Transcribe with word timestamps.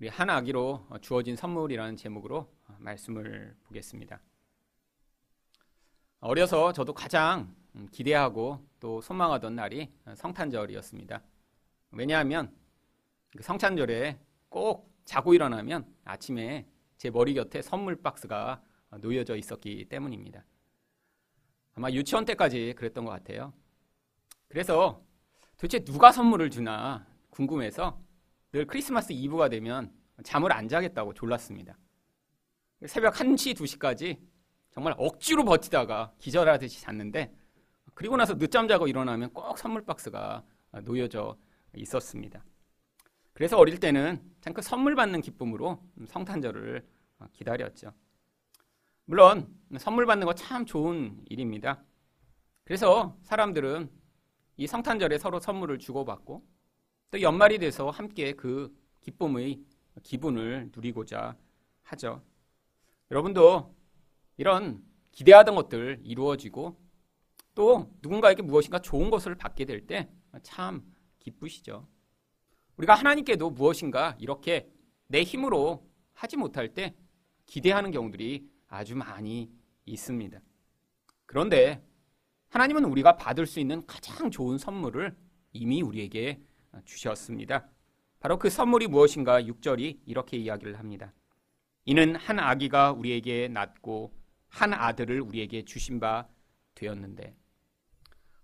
우리 0.00 0.08
한 0.08 0.28
아기로 0.28 0.88
주어진 1.00 1.36
선물이라는 1.36 1.96
제목으로 1.96 2.52
말씀을 2.78 3.54
보겠습니다. 3.62 4.20
어려서 6.18 6.72
저도 6.72 6.92
가장 6.92 7.54
기대하고 7.92 8.58
또 8.80 9.00
소망하던 9.00 9.54
날이 9.54 9.92
성탄절이었습니다. 10.16 11.22
왜냐하면 11.92 12.52
그 13.36 13.44
성탄절에 13.44 14.18
꼭 14.48 14.92
자고 15.04 15.32
일어나면 15.32 15.86
아침에 16.04 16.66
제 16.96 17.10
머리 17.10 17.32
곁에 17.34 17.62
선물 17.62 18.02
박스가 18.02 18.62
놓여져 19.00 19.36
있었기 19.36 19.84
때문입니다. 19.88 20.44
아마 21.74 21.88
유치원 21.90 22.24
때까지 22.24 22.74
그랬던 22.76 23.04
것 23.04 23.12
같아요. 23.12 23.52
그래서 24.48 25.04
도대체 25.56 25.84
누가 25.84 26.10
선물을 26.10 26.50
주나 26.50 27.06
궁금해서 27.30 28.02
늘 28.54 28.66
크리스마스 28.68 29.12
이브가 29.12 29.48
되면 29.48 29.92
잠을 30.22 30.52
안 30.52 30.68
자겠다고 30.68 31.12
졸랐습니다. 31.12 31.76
새벽 32.86 33.14
1시, 33.14 33.56
2시까지 33.56 34.20
정말 34.70 34.94
억지로 34.96 35.44
버티다가 35.44 36.12
기절하듯이 36.20 36.80
잤는데 36.80 37.34
그리고 37.94 38.16
나서 38.16 38.38
늦잠 38.38 38.68
자고 38.68 38.86
일어나면 38.86 39.32
꼭 39.32 39.58
선물 39.58 39.84
박스가 39.84 40.44
놓여져 40.84 41.36
있었습니다. 41.74 42.44
그래서 43.32 43.58
어릴 43.58 43.80
때는 43.80 44.22
참 44.40 44.54
그 44.54 44.62
선물 44.62 44.94
받는 44.94 45.20
기쁨으로 45.20 45.82
성탄절을 46.06 46.86
기다렸죠. 47.32 47.92
물론 49.06 49.52
선물 49.80 50.06
받는 50.06 50.26
거 50.28 50.32
참 50.34 50.64
좋은 50.64 51.20
일입니다. 51.28 51.82
그래서 52.62 53.18
사람들은 53.24 53.90
이 54.58 54.68
성탄절에 54.68 55.18
서로 55.18 55.40
선물을 55.40 55.80
주고받고 55.80 56.53
또 57.14 57.22
연말이 57.22 57.58
돼서 57.58 57.90
함께 57.90 58.32
그 58.32 58.76
기쁨의 59.00 59.60
기분을 60.02 60.72
누리고자 60.74 61.36
하죠. 61.84 62.24
여러분도 63.08 63.72
이런 64.36 64.82
기대하던 65.12 65.54
것들 65.54 66.00
이루어지고 66.02 66.76
또 67.54 67.94
누군가에게 68.02 68.42
무엇인가 68.42 68.80
좋은 68.80 69.10
것을 69.10 69.36
받게 69.36 69.64
될 69.64 69.86
때 69.86 70.08
참 70.42 70.82
기쁘시죠. 71.20 71.86
우리가 72.78 72.94
하나님께도 72.96 73.50
무엇인가 73.50 74.16
이렇게 74.18 74.68
내 75.06 75.22
힘으로 75.22 75.88
하지 76.14 76.36
못할 76.36 76.74
때 76.74 76.96
기대하는 77.46 77.92
경우들이 77.92 78.50
아주 78.66 78.96
많이 78.96 79.52
있습니다. 79.84 80.40
그런데 81.26 81.80
하나님은 82.48 82.84
우리가 82.86 83.16
받을 83.16 83.46
수 83.46 83.60
있는 83.60 83.86
가장 83.86 84.32
좋은 84.32 84.58
선물을 84.58 85.16
이미 85.52 85.80
우리에게 85.80 86.40
주셨습니다. 86.84 87.68
바로 88.20 88.38
그 88.38 88.48
선물이 88.48 88.88
무엇인가 88.88 89.42
6절이 89.42 90.00
이렇게 90.06 90.36
이야기를 90.36 90.78
합니다. 90.78 91.12
이는 91.84 92.16
한 92.16 92.38
아기가 92.38 92.92
우리에게 92.92 93.48
낳고 93.48 94.12
한 94.48 94.72
아들을 94.72 95.20
우리에게 95.20 95.64
주신 95.64 96.00
바 96.00 96.26
되었는데 96.74 97.36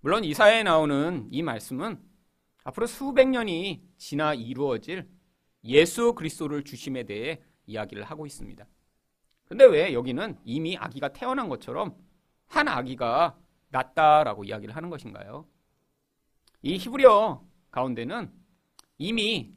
물론 0.00 0.24
이사야에 0.24 0.62
나오는 0.62 1.28
이 1.30 1.42
말씀은 1.42 2.02
앞으로 2.64 2.86
수백 2.86 3.28
년이 3.28 3.82
지나 3.96 4.34
이루어질 4.34 5.08
예수 5.64 6.14
그리스도를 6.14 6.64
주심에 6.64 7.04
대해 7.04 7.42
이야기를 7.66 8.04
하고 8.04 8.26
있습니다. 8.26 8.66
근데 9.44 9.64
왜 9.64 9.92
여기는 9.92 10.38
이미 10.44 10.76
아기가 10.76 11.12
태어난 11.12 11.48
것처럼 11.48 11.96
한 12.46 12.68
아기가 12.68 13.38
낳다라고 13.68 14.44
이야기를 14.44 14.76
하는 14.76 14.90
것인가요? 14.90 15.46
이 16.62 16.76
히브리어 16.76 17.49
가운데는 17.70 18.32
이미 18.98 19.52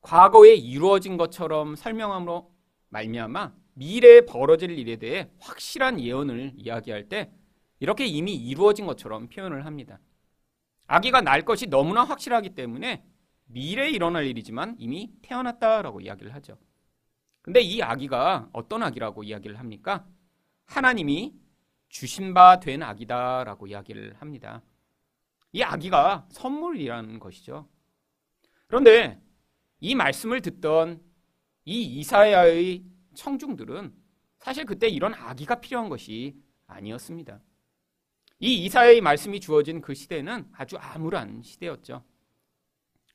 과거에 0.00 0.54
이루어진 0.54 1.16
것처럼 1.16 1.76
설명함으로 1.76 2.52
말미암아 2.90 3.52
미래에 3.74 4.22
벌어질 4.22 4.70
일에 4.78 4.96
대해 4.96 5.28
확실한 5.40 6.00
예언을 6.00 6.52
이야기할 6.56 7.08
때 7.08 7.30
이렇게 7.80 8.06
이미 8.06 8.34
이루어진 8.34 8.86
것처럼 8.86 9.28
표현을 9.28 9.66
합니다. 9.66 10.00
아기가 10.86 11.20
날 11.20 11.42
것이 11.44 11.66
너무나 11.66 12.04
확실하기 12.04 12.50
때문에 12.50 13.04
미래에 13.46 13.90
일어날 13.90 14.26
일이지만 14.26 14.76
이미 14.78 15.12
태어났다라고 15.22 16.00
이야기를 16.00 16.34
하죠. 16.34 16.56
근데 17.42 17.60
이 17.60 17.82
아기가 17.82 18.48
어떤 18.52 18.82
아기라고 18.82 19.22
이야기를 19.24 19.58
합니까? 19.58 20.06
하나님이 20.64 21.34
주신 21.88 22.34
바 22.34 22.58
된 22.60 22.82
아기다라고 22.82 23.66
이야기를 23.66 24.16
합니다. 24.20 24.62
이 25.56 25.62
아기가 25.62 26.26
선물이라는 26.32 27.18
것이죠. 27.18 27.66
그런데 28.66 29.18
이 29.80 29.94
말씀을 29.94 30.42
듣던 30.42 31.00
이 31.64 31.82
이사야의 31.82 32.84
청중들은 33.14 33.94
사실 34.36 34.66
그때 34.66 34.86
이런 34.86 35.14
아기가 35.14 35.62
필요한 35.62 35.88
것이 35.88 36.36
아니었습니다. 36.66 37.40
이 38.40 38.66
이사야의 38.66 39.00
말씀이 39.00 39.40
주어진 39.40 39.80
그 39.80 39.94
시대는 39.94 40.46
아주 40.52 40.76
암울한 40.76 41.40
시대였죠. 41.42 42.04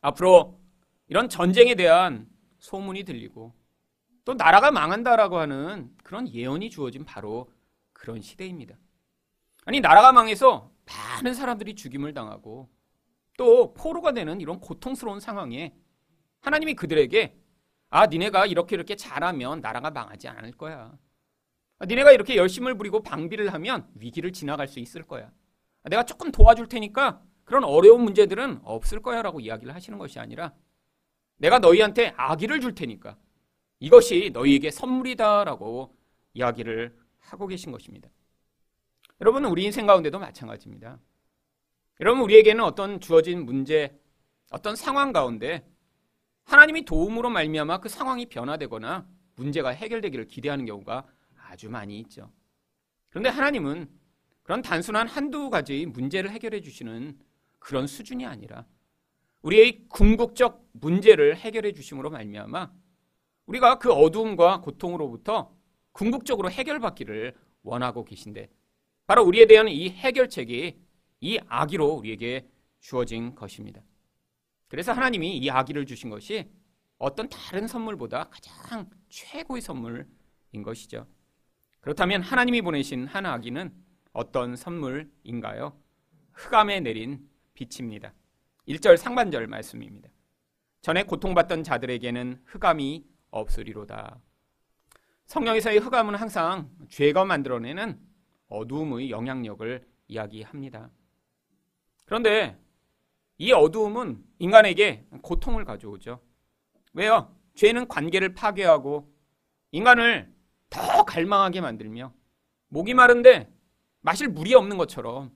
앞으로 0.01 0.59
이런 1.09 1.29
전쟁에 1.29 1.75
대한 1.75 2.27
소문이 2.57 3.03
들리고 3.03 3.53
또 4.25 4.33
나라가 4.33 4.71
망한다라고 4.71 5.37
하는 5.37 5.95
그런 6.03 6.27
예언이 6.27 6.71
주어진 6.71 7.05
바로 7.05 7.53
그런 7.93 8.19
시대입니다. 8.19 8.75
아니 9.65 9.79
나라가 9.79 10.11
망해서 10.11 10.70
많은 10.85 11.33
사람들이 11.33 11.75
죽임을 11.75 12.13
당하고 12.13 12.69
또 13.37 13.73
포로가 13.73 14.13
되는 14.13 14.41
이런 14.41 14.59
고통스러운 14.59 15.19
상황에 15.19 15.73
하나님이 16.41 16.73
그들에게 16.75 17.37
아 17.89 18.07
니네가 18.07 18.45
이렇게 18.45 18.75
이렇게 18.75 18.95
잘하면 18.95 19.61
나라가 19.61 19.91
망하지 19.91 20.27
않을 20.27 20.53
거야. 20.53 20.97
아, 21.79 21.85
니네가 21.85 22.11
이렇게 22.11 22.35
열심을 22.35 22.77
부리고 22.77 23.01
방비를 23.01 23.51
하면 23.53 23.87
위기를 23.95 24.31
지나갈 24.31 24.67
수 24.67 24.79
있을 24.79 25.03
거야. 25.03 25.31
아, 25.83 25.89
내가 25.89 26.05
조금 26.05 26.31
도와줄 26.31 26.67
테니까 26.67 27.21
그런 27.43 27.63
어려운 27.63 28.03
문제들은 28.03 28.61
없을 28.63 29.01
거야라고 29.01 29.39
이야기를 29.39 29.73
하시는 29.73 29.97
것이 29.97 30.19
아니라 30.19 30.53
내가 31.37 31.59
너희한테 31.59 32.13
아기를 32.15 32.61
줄 32.61 32.75
테니까 32.75 33.17
이것이 33.79 34.29
너희에게 34.31 34.69
선물이다라고 34.69 35.95
이야기를 36.33 36.95
하고 37.19 37.47
계신 37.47 37.71
것입니다. 37.71 38.09
여러분 39.21 39.45
우리 39.45 39.63
인생 39.63 39.85
가운데도 39.85 40.17
마찬가지입니다. 40.17 40.99
여러분 41.99 42.23
우리에게는 42.23 42.63
어떤 42.63 42.99
주어진 42.99 43.45
문제, 43.45 43.95
어떤 44.49 44.75
상황 44.75 45.13
가운데 45.13 45.63
하나님이 46.45 46.85
도움으로 46.85 47.29
말미암아 47.29 47.81
그 47.81 47.87
상황이 47.87 48.25
변화되거나 48.25 49.07
문제가 49.35 49.69
해결되기를 49.69 50.27
기대하는 50.27 50.65
경우가 50.65 51.05
아주 51.37 51.69
많이 51.69 51.99
있죠. 51.99 52.31
그런데 53.09 53.29
하나님은 53.29 53.91
그런 54.41 54.63
단순한 54.63 55.07
한두 55.07 55.51
가지의 55.51 55.85
문제를 55.85 56.31
해결해 56.31 56.61
주시는 56.61 57.19
그런 57.59 57.85
수준이 57.85 58.25
아니라 58.25 58.65
우리의 59.43 59.85
궁극적 59.87 60.67
문제를 60.71 61.35
해결해 61.37 61.73
주심으로 61.73 62.09
말미암아 62.09 62.71
우리가 63.45 63.77
그 63.77 63.91
어두움과 63.91 64.61
고통으로부터 64.61 65.55
궁극적으로 65.91 66.49
해결받기를 66.49 67.35
원하고 67.61 68.03
계신데 68.03 68.49
바로 69.11 69.25
우리에 69.25 69.45
대한 69.45 69.67
이 69.67 69.89
해결책이 69.89 70.79
이 71.19 71.39
아기로 71.49 71.85
우리에게 71.85 72.47
주어진 72.79 73.35
것입니다. 73.35 73.81
그래서 74.69 74.93
하나님이 74.93 75.35
이 75.37 75.49
아기를 75.49 75.85
주신 75.85 76.09
것이 76.09 76.49
어떤 76.97 77.27
다른 77.27 77.67
선물보다 77.67 78.29
가장 78.29 78.89
최고의 79.09 79.61
선물인 79.61 80.63
것이죠. 80.63 81.07
그렇다면 81.81 82.21
하나님이 82.21 82.61
보내신 82.61 83.05
한 83.05 83.25
아기는 83.25 83.73
어떤 84.13 84.55
선물인가요? 84.55 85.77
흑암에 86.31 86.79
내린 86.79 87.29
빛입니다. 87.53 88.13
1절 88.69 88.95
상반절 88.95 89.45
말씀입니다. 89.45 90.09
전에 90.79 91.03
고통받던 91.03 91.65
자들에게는 91.65 92.43
흑암이 92.45 93.03
없으리로다. 93.29 94.21
성경에서의 95.25 95.79
흑암은 95.79 96.15
항상 96.15 96.71
죄가 96.87 97.25
만들어내는 97.25 98.10
어두움의 98.51 99.09
영향력을 99.09 99.87
이야기합니다. 100.07 100.91
그런데 102.05 102.59
이 103.37 103.51
어두움은 103.51 104.23
인간에게 104.39 105.05
고통을 105.21 105.65
가져오죠. 105.65 106.21
왜요? 106.93 107.35
죄는 107.55 107.87
관계를 107.87 108.33
파괴하고 108.33 109.11
인간을 109.71 110.31
더 110.69 111.03
갈망하게 111.03 111.61
만들며 111.61 112.13
목이 112.67 112.93
마른데 112.93 113.51
마실 114.01 114.27
물이 114.27 114.53
없는 114.53 114.77
것처럼 114.77 115.31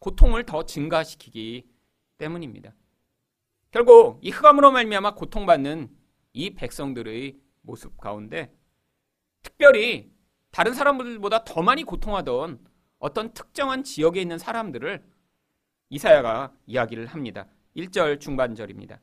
고통을 0.00 0.44
더 0.44 0.64
증가시키기 0.64 1.68
때문입니다. 2.18 2.74
결국 3.70 4.18
이 4.22 4.30
흑암으로 4.30 4.72
말미암아 4.72 5.14
고통받는 5.14 5.94
이 6.32 6.54
백성들의 6.54 7.38
모습 7.62 7.98
가운데 7.98 8.54
특별히 9.42 10.15
다른 10.56 10.72
사람들보다 10.72 11.44
더 11.44 11.60
많이 11.60 11.84
고통하던 11.84 12.58
어떤 12.98 13.34
특정한 13.34 13.84
지역에 13.84 14.22
있는 14.22 14.38
사람들을 14.38 15.04
이사야가 15.90 16.50
이야기를 16.64 17.08
합니다. 17.08 17.46
1절 17.76 18.20
중반절입니다. 18.20 18.98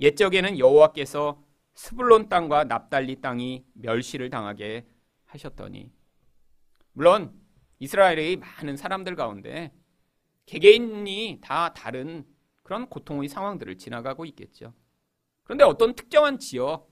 옛적에는 0.00 0.58
여호와께서 0.58 1.44
스불론 1.74 2.30
땅과 2.30 2.64
납달리 2.64 3.20
땅이 3.20 3.66
멸시를 3.74 4.30
당하게 4.30 4.86
하셨더니 5.26 5.92
물론 6.92 7.38
이스라엘의 7.78 8.36
많은 8.36 8.78
사람들 8.78 9.16
가운데 9.16 9.74
개개인이 10.46 11.40
다 11.42 11.74
다른 11.74 12.24
그런 12.62 12.88
고통의 12.88 13.28
상황들을 13.28 13.76
지나가고 13.76 14.24
있겠죠. 14.24 14.72
그런데 15.42 15.62
어떤 15.62 15.94
특정한 15.94 16.38
지역 16.38 16.90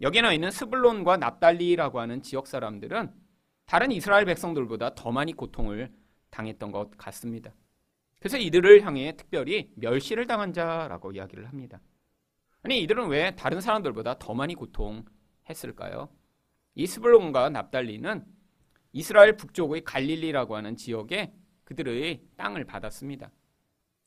여기에 0.00 0.22
나 0.22 0.32
있는 0.32 0.50
스불론과 0.50 1.18
납달리라고 1.18 2.00
하는 2.00 2.22
지역 2.22 2.48
사람들은 2.48 3.25
다른 3.66 3.90
이스라엘 3.90 4.24
백성들보다 4.24 4.94
더 4.94 5.12
많이 5.12 5.32
고통을 5.32 5.92
당했던 6.30 6.70
것 6.70 6.96
같습니다. 6.96 7.52
그래서 8.20 8.38
이들을 8.38 8.82
향해 8.84 9.14
특별히 9.16 9.70
멸시를 9.76 10.26
당한 10.26 10.52
자라고 10.52 11.12
이야기를 11.12 11.48
합니다. 11.48 11.80
아니 12.62 12.80
이들은 12.82 13.08
왜 13.08 13.34
다른 13.36 13.60
사람들보다 13.60 14.18
더 14.18 14.34
많이 14.34 14.54
고통했을까요? 14.54 16.08
이 16.74 16.86
스불론과 16.86 17.50
납달리는 17.50 18.24
이스라엘 18.92 19.36
북쪽의 19.36 19.84
갈릴리라고 19.84 20.56
하는 20.56 20.76
지역에 20.76 21.32
그들의 21.64 22.22
땅을 22.36 22.64
받았습니다. 22.64 23.30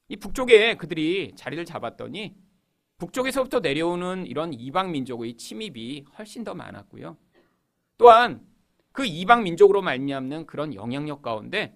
이 0.08 0.16
북쪽에 0.16 0.76
그들이 0.76 1.34
자리를 1.36 1.64
잡았더니 1.66 2.36
북쪽에서부터 2.98 3.60
내려오는 3.60 4.26
이런 4.26 4.54
이방 4.54 4.92
민족의 4.92 5.36
침입이 5.36 6.06
훨씬 6.18 6.44
더 6.44 6.54
많았고요. 6.54 7.18
또한 7.98 8.46
그 8.92 9.06
이방 9.06 9.44
민족으로 9.44 9.82
말미암는 9.82 10.46
그런 10.46 10.74
영향력 10.74 11.22
가운데 11.22 11.76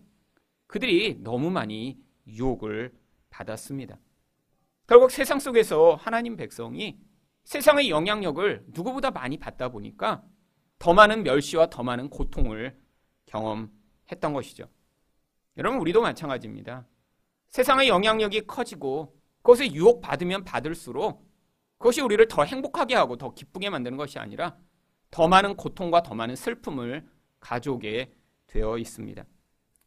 그들이 0.68 1.20
너무 1.22 1.50
많이 1.52 1.98
유혹을 2.28 2.94
받았습니다. 3.30 3.98
결국 4.88 5.12
세상 5.12 5.40
속에서 5.40 5.96
하나님 5.96 6.36
백성이 6.36 7.00
세상의 7.44 7.90
영향력을 7.90 8.66
누구보다 8.68 9.12
많이 9.12 9.38
받다 9.38 9.70
보니까 9.70 10.24
더 10.80 10.94
많은 10.94 11.24
멸시와 11.24 11.68
더 11.70 11.84
많은 11.84 12.10
고통을 12.10 12.78
경험했던 13.26 14.34
것이죠. 14.34 14.68
여러분, 15.58 15.80
우리도 15.80 16.02
마찬가지입니다. 16.02 16.86
세상의 17.50 17.88
영향력이 17.88 18.48
커지고 18.48 19.16
그것에 19.44 19.72
유혹받으면 19.72 20.44
받을수록 20.44 21.30
그것이 21.78 22.02
우리를 22.02 22.28
더 22.28 22.44
행복하게 22.44 22.96
하고 22.96 23.18
더 23.18 23.34
기쁘게 23.34 23.70
만드는 23.70 23.98
것이 23.98 24.18
아니라 24.18 24.58
더 25.14 25.28
많은 25.28 25.56
고통과 25.56 26.02
더 26.04 26.16
많은 26.16 26.36
슬픔을 26.36 27.08
가져오게 27.40 28.12
되어 28.48 28.78
있습니다. 28.78 29.24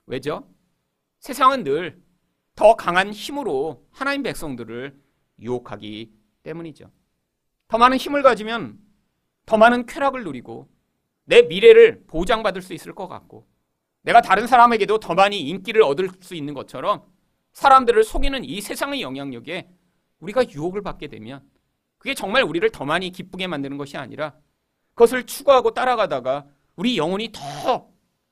왜죠? 0.06 0.48
세상은 1.18 1.64
늘 1.64 2.06
더 2.56 2.74
강한 2.74 3.12
힘으로 3.12 3.86
하나님 3.92 4.22
백성들을 4.22 4.98
유혹하기 5.40 6.10
때문이죠. 6.42 6.90
더 7.68 7.78
많은 7.78 7.98
힘을 7.98 8.22
가지면 8.22 8.78
더 9.44 9.58
많은 9.58 9.84
쾌락을 9.84 10.24
누리고 10.24 10.68
내 11.24 11.42
미래를 11.42 12.04
보장받을 12.06 12.62
수 12.62 12.72
있을 12.72 12.94
것 12.94 13.08
같고 13.08 13.46
내가 14.02 14.22
다른 14.22 14.46
사람에게도 14.46 15.00
더 15.00 15.14
많이 15.14 15.40
인기를 15.40 15.82
얻을 15.82 16.08
수 16.20 16.34
있는 16.34 16.54
것처럼 16.54 17.04
사람들을 17.52 18.02
속이는 18.02 18.44
이 18.44 18.60
세상의 18.60 19.02
영향력에 19.02 19.68
우리가 20.20 20.48
유혹을 20.48 20.82
받게 20.82 21.08
되면 21.08 21.46
그게 21.98 22.14
정말 22.14 22.42
우리를 22.42 22.68
더 22.70 22.86
많이 22.86 23.10
기쁘게 23.10 23.48
만드는 23.48 23.76
것이 23.76 23.98
아니라 23.98 24.34
그것을 24.96 25.24
추구하고 25.24 25.72
따라가다가 25.74 26.46
우리 26.74 26.96
영혼이 26.96 27.30
더 27.30 27.90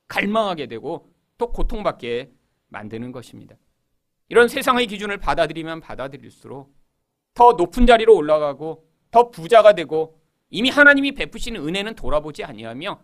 갈망하게 0.08 0.66
되고 0.66 1.12
더 1.36 1.52
고통받게 1.52 2.32
만드는 2.68 3.12
것입니다. 3.12 3.54
이런 4.28 4.48
세상의 4.48 4.86
기준을 4.86 5.18
받아들이면 5.18 5.80
받아들일수록 5.80 6.74
더 7.34 7.52
높은 7.52 7.86
자리로 7.86 8.16
올라가고 8.16 8.88
더 9.10 9.30
부자가 9.30 9.74
되고 9.74 10.20
이미 10.48 10.70
하나님이 10.70 11.12
베푸시는 11.12 11.66
은혜는 11.66 11.94
돌아보지 11.96 12.44
아니하며 12.44 13.00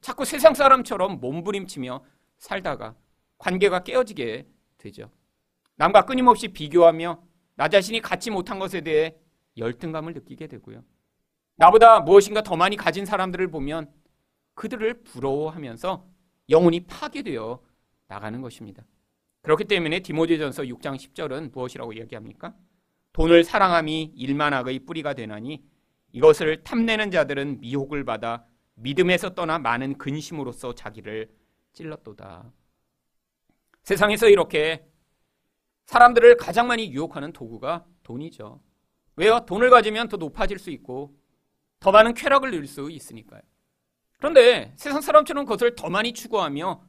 자꾸 0.00 0.24
세상 0.24 0.54
사람처럼 0.54 1.18
몸부림치며 1.20 2.04
살다가 2.38 2.94
관계가 3.38 3.82
깨어지게 3.82 4.46
되죠. 4.78 5.10
남과 5.76 6.04
끊임없이 6.04 6.48
비교하며 6.48 7.22
나 7.56 7.68
자신이 7.68 8.00
갖지 8.00 8.30
못한 8.30 8.58
것에 8.58 8.82
대해 8.82 9.16
열등감을 9.56 10.12
느끼게 10.14 10.46
되고요. 10.46 10.84
나보다 11.60 12.00
무엇인가 12.00 12.42
더 12.42 12.56
많이 12.56 12.74
가진 12.74 13.04
사람들을 13.04 13.48
보면 13.48 13.92
그들을 14.54 15.02
부러워하면서 15.02 16.06
영혼이 16.48 16.86
파괴되어 16.86 17.60
나가는 18.08 18.40
것입니다. 18.40 18.82
그렇기 19.42 19.64
때문에 19.64 20.00
디모데전서 20.00 20.62
6장 20.62 20.96
10절은 20.96 21.52
무엇이라고 21.52 21.92
이야기합니까? 21.92 22.54
돈을 23.12 23.44
사랑함이 23.44 24.12
일만악의 24.16 24.86
뿌리가 24.86 25.12
되나니 25.12 25.62
이것을 26.12 26.64
탐내는 26.64 27.10
자들은 27.10 27.60
미혹을 27.60 28.06
받아 28.06 28.46
믿음에서 28.76 29.34
떠나 29.34 29.58
많은 29.58 29.98
근심으로써 29.98 30.74
자기를 30.74 31.28
찔렀도다. 31.74 32.50
세상에서 33.82 34.30
이렇게 34.30 34.86
사람들을 35.84 36.38
가장 36.38 36.68
많이 36.68 36.90
유혹하는 36.90 37.32
도구가 37.32 37.84
돈이죠. 38.02 38.62
왜요? 39.16 39.44
돈을 39.44 39.68
가지면 39.68 40.08
더 40.08 40.16
높아질 40.16 40.58
수 40.58 40.70
있고 40.70 41.19
더 41.80 41.90
많은 41.90 42.14
쾌락을 42.14 42.50
누릴 42.50 42.66
수 42.66 42.90
있으니까요. 42.90 43.40
그런데 44.18 44.72
세상 44.76 45.00
사람처럼 45.00 45.46
그것을 45.46 45.74
더 45.74 45.88
많이 45.88 46.12
추구하며 46.12 46.82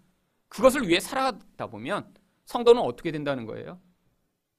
그것을 0.49 0.88
위해 0.88 0.99
살아가다 0.99 1.67
보면 1.67 2.13
성도는 2.45 2.81
어떻게 2.81 3.11
된다는 3.11 3.45
거예요? 3.45 3.79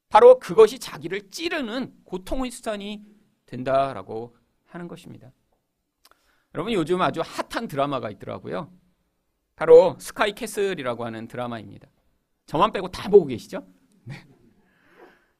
바로 0.08 0.38
그것이 0.38 0.78
자기를 0.78 1.30
찌르는 1.30 1.94
고통의 2.04 2.50
수단이 2.50 3.04
된다라고 3.44 4.36
하는 4.64 4.88
것입니다. 4.88 5.30
여러분 6.54 6.72
요즘 6.72 7.00
아주 7.02 7.20
핫한 7.22 7.68
드라마가 7.68 8.10
있더라고요. 8.10 8.72
바로 9.54 9.96
스카이 9.98 10.32
캐슬이라고 10.32 11.04
하는 11.04 11.28
드라마입니다. 11.28 11.88
저만 12.46 12.72
빼고 12.72 12.88
다 12.88 13.08
보고 13.10 13.26
계시죠? 13.26 13.66
네. 14.04 14.26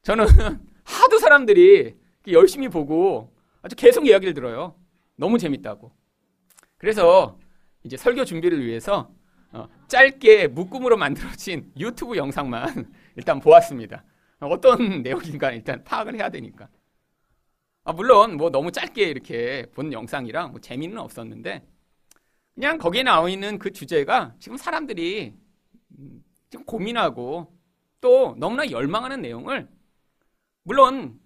저는 0.02 0.26
하도 0.84 1.18
사람들이 1.18 1.96
열심히 2.28 2.68
보고 2.68 3.34
아주 3.62 3.74
계속 3.74 4.06
이야기를 4.06 4.34
들어요. 4.34 4.81
너무 5.16 5.38
재밌다고. 5.38 5.92
그래서 6.76 7.38
이제 7.84 7.96
설교 7.96 8.24
준비를 8.24 8.64
위해서 8.64 9.12
어, 9.52 9.68
짧게 9.88 10.48
묶음으로 10.48 10.96
만들어진 10.96 11.72
유튜브 11.78 12.16
영상만 12.16 12.92
일단 13.16 13.40
보았습니다. 13.40 14.04
어떤 14.40 15.02
내용인가 15.02 15.52
일단 15.52 15.84
파악을 15.84 16.14
해야 16.14 16.30
되니까. 16.30 16.68
아, 17.84 17.92
물론 17.92 18.36
뭐 18.36 18.50
너무 18.50 18.70
짧게 18.72 19.02
이렇게 19.02 19.66
본 19.74 19.92
영상이라 19.92 20.48
뭐 20.48 20.60
재미는 20.60 20.98
없었는데 20.98 21.66
그냥 22.54 22.78
거기에 22.78 23.02
나와 23.02 23.28
있는 23.28 23.58
그 23.58 23.72
주제가 23.72 24.34
지금 24.38 24.56
사람들이 24.56 25.34
음, 25.98 26.24
지금 26.50 26.64
고민하고 26.64 27.52
또 28.00 28.34
너무나 28.38 28.70
열망하는 28.70 29.22
내용을 29.22 29.69
물론 30.64 31.19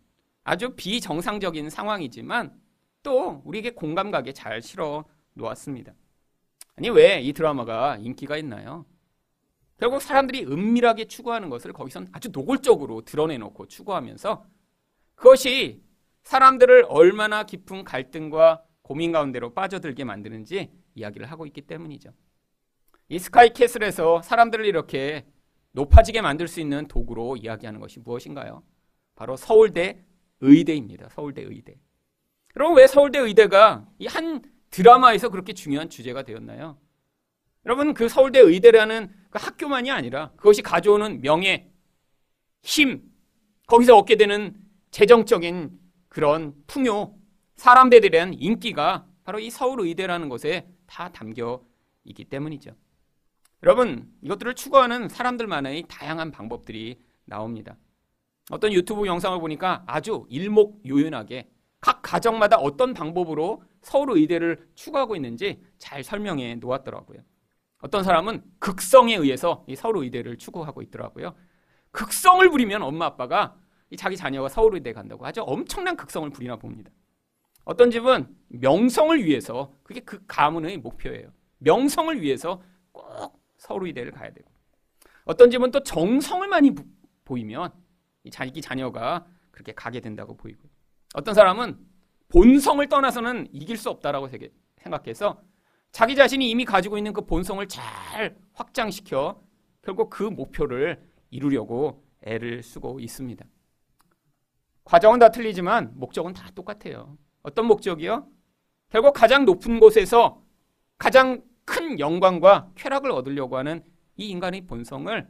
아주 0.45 0.75
비정상적인 0.77 1.69
상황이지만 1.71 2.59
또 3.07 3.41
우리에게 3.45 3.71
공감 3.71 4.11
가게 4.11 4.33
잘 4.33 4.61
실어 4.61 5.05
놓았습니다. 5.35 5.95
아니 6.75 6.91
왜 6.91 7.23
이 7.23 7.33
드라마가 7.33 7.99
인기가 7.99 8.37
있나요? 8.37 8.85
결국 9.79 10.03
사람들이 10.03 10.45
은밀하게 10.45 11.05
추구하는 11.05 11.49
것을 11.49 11.73
거기선 11.73 12.09
아주 12.11 12.31
노골적으로 12.33 13.03
드러내놓고 13.03 13.69
추구하면서 13.69 14.45
그것이 15.15 15.81
사람들을 16.25 16.87
얼마나 16.89 17.45
깊은 17.45 17.85
갈등과 17.85 18.65
고민 18.83 19.13
가운데로 19.13 19.55
빠져들게 19.55 20.03
만드는지 20.03 20.73
이야기를 20.97 21.31
하고 21.31 21.47
있기 21.47 21.61
때문이죠. 21.63 22.11
이 23.09 23.21
스카이 23.21 23.51
캐슬에서 23.51 24.23
사람들을 24.23 24.65
이렇게 24.65 25.25
높아지게 25.73 26.23
만들 26.23 26.49
수 26.49 26.61
있는 26.61 26.89
도구로 26.89 27.37
이야기하는 27.37 27.79
것이 27.79 28.01
무엇인가요? 28.01 28.65
바로 29.15 29.37
서울대 29.37 30.05
의대입니다. 30.41 31.11
서울대 31.11 31.43
의대. 31.43 31.79
그럼 32.57 32.75
왜 32.75 32.87
서울대 32.87 33.19
의대가 33.19 33.87
이 33.99 34.07
한 34.07 34.43
드라마에서 34.71 35.29
그렇게 35.29 35.53
중요한 35.53 35.91
주제가 35.91 36.23
되었나요? 36.23 36.79
여러분 37.67 37.93
그 37.93 38.09
서울대 38.09 38.41
의대라는 38.41 39.13
그 39.29 39.39
학교만이 39.39 39.91
아니라 39.91 40.31
그것이 40.37 40.63
가져오는 40.63 41.21
명예, 41.21 41.71
힘, 42.63 43.03
거기서 43.67 43.97
얻게 43.99 44.17
되는 44.17 44.55
재정적인 44.91 45.79
그런 46.09 46.55
풍요, 46.67 47.15
사람들에 47.57 48.09
대한 48.09 48.33
인기가 48.33 49.07
바로 49.25 49.39
이 49.39 49.51
서울 49.51 49.81
의대라는 49.81 50.31
곳에 50.31 50.67
다 50.87 51.11
담겨 51.13 51.63
있기 52.05 52.25
때문이죠. 52.25 52.73
여러분, 53.65 54.11
이것들을 54.23 54.55
추구하는 54.55 55.09
사람들만의 55.11 55.85
다양한 55.89 56.31
방법들이 56.31 56.99
나옵니다. 57.27 57.77
어떤 58.51 58.73
유튜브 58.73 59.07
영상을 59.07 59.39
보니까 59.41 59.85
아주 59.87 60.25
일목요연하게 60.31 61.51
각 61.81 62.01
가정마다 62.03 62.57
어떤 62.57 62.95
방법으로 62.95 63.63
서울 63.83 64.11
의대를 64.13 64.69
추구하고 64.75 65.15
있는지 65.17 65.63
잘 65.79 66.03
설명해 66.03 66.57
놓았더라고요. 66.57 67.21
어떤 67.79 68.03
사람은 68.03 68.43
극성에 68.59 69.15
의해서 69.15 69.65
이 69.69 69.77
서울 69.77 69.99
의대를 69.99 70.39
추구하고 70.39 70.83
있더라고요. 70.83 71.35
극성을 71.93 72.49
부리면 72.51 72.83
엄마 72.83 73.07
아빠가 73.07 73.57
자기 73.97 74.17
자녀가 74.17 74.49
서울 74.49 74.75
의대 74.75 74.93
간다고 74.93 75.25
아주 75.27 75.43
엄청난 75.43 75.97
극성을 75.97 76.29
부리나 76.31 76.57
봅니다. 76.57 76.91
어떤 77.65 77.91
집은 77.91 78.35
명성을 78.49 79.25
위해서 79.25 79.73
그게 79.83 80.01
그 80.01 80.25
가문의 80.27 80.79
목표예요. 80.79 81.33
명성을 81.59 82.21
위해서 82.21 82.63
꼭 82.93 83.41
서울의대를 83.59 84.13
가야 84.13 84.33
되고 84.33 84.51
어떤 85.25 85.51
집은 85.51 85.71
또 85.71 85.83
정성을 85.83 86.47
많이 86.49 86.73
보이면 87.25 87.73
자기 88.31 88.61
자녀가 88.61 89.27
그렇게 89.51 89.73
가게 89.73 90.01
된다고 90.01 90.37
보이고 90.37 90.69
어떤 91.17 91.33
사람은 91.33 91.79
본성을 92.29 92.87
떠나서는 92.91 93.49
이길 93.51 93.79
수 93.79 93.89
없다라고 93.89 94.29
생각해서 94.77 95.41
자기 95.91 96.15
자신이 96.15 96.51
이미 96.51 96.67
가지고 96.67 96.99
있는 96.99 97.15
그 97.15 97.23
본성을 97.23 97.67
잘 97.69 98.37
확장시켜 98.53 99.43
결국 99.81 100.11
그 100.11 100.25
목표를 100.25 101.03
이루려고 101.31 102.05
애를 102.21 102.63
쓰고 102.63 103.01
있습니다. 103.01 103.47
과정은 104.85 105.19
다 105.19 105.31
틀리지만 105.31 105.93
목적은 105.95 106.35
다 106.35 106.51
똑같아요. 106.55 107.17
어떤 107.43 107.67
목적이요? 107.67 108.29
결국 108.91 109.15
가장 109.15 109.47
높은 109.47 109.81
곳에서 109.81 110.43
가장 110.99 111.43
큰 111.65 111.99
영광과 111.99 112.73
쾌락을 112.75 113.11
얻으려고 113.11 113.57
하는 113.57 113.83
이 114.17 114.29
인간의 114.29 114.67
본성을 114.67 115.27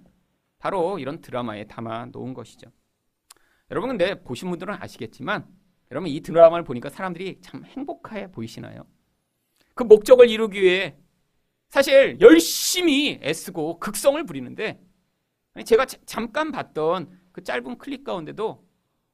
바로 0.59 0.99
이런 0.99 1.21
드라마에 1.21 1.69
담아 1.69 2.07
놓은 2.07 2.35
것이죠. 2.35 2.73
여러분 3.71 3.91
근데 3.91 4.21
보신 4.25 4.51
분들은 4.51 4.75
아시겠지만 4.81 5.47
여러분 5.91 6.11
이 6.11 6.21
드라마를 6.21 6.65
보니까 6.65 6.91
사람들이 6.91 7.41
참 7.41 7.65
행복해 7.65 8.31
보이시나요? 8.33 8.87
그 9.75 9.85
목적을 9.85 10.29
이루기 10.29 10.63
위해 10.63 10.97
사실 11.69 12.19
열심히 12.21 13.21
애쓰고 13.23 13.79
극성을 13.79 14.23
부리는데 14.25 14.81
제가 15.65 15.87
잠깐 15.87 16.53
봤던 16.53 17.11
그 17.33 17.43
짧은 17.45 17.79
클립 17.79 18.05
가운데도 18.05 18.65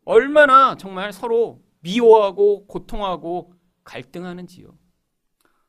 얼마나 0.04 0.76
정말 0.76 1.12
서로 1.12 1.62
미워하고 1.80 2.66
고통하고 2.66 3.54
갈등하는지요. 3.84 4.76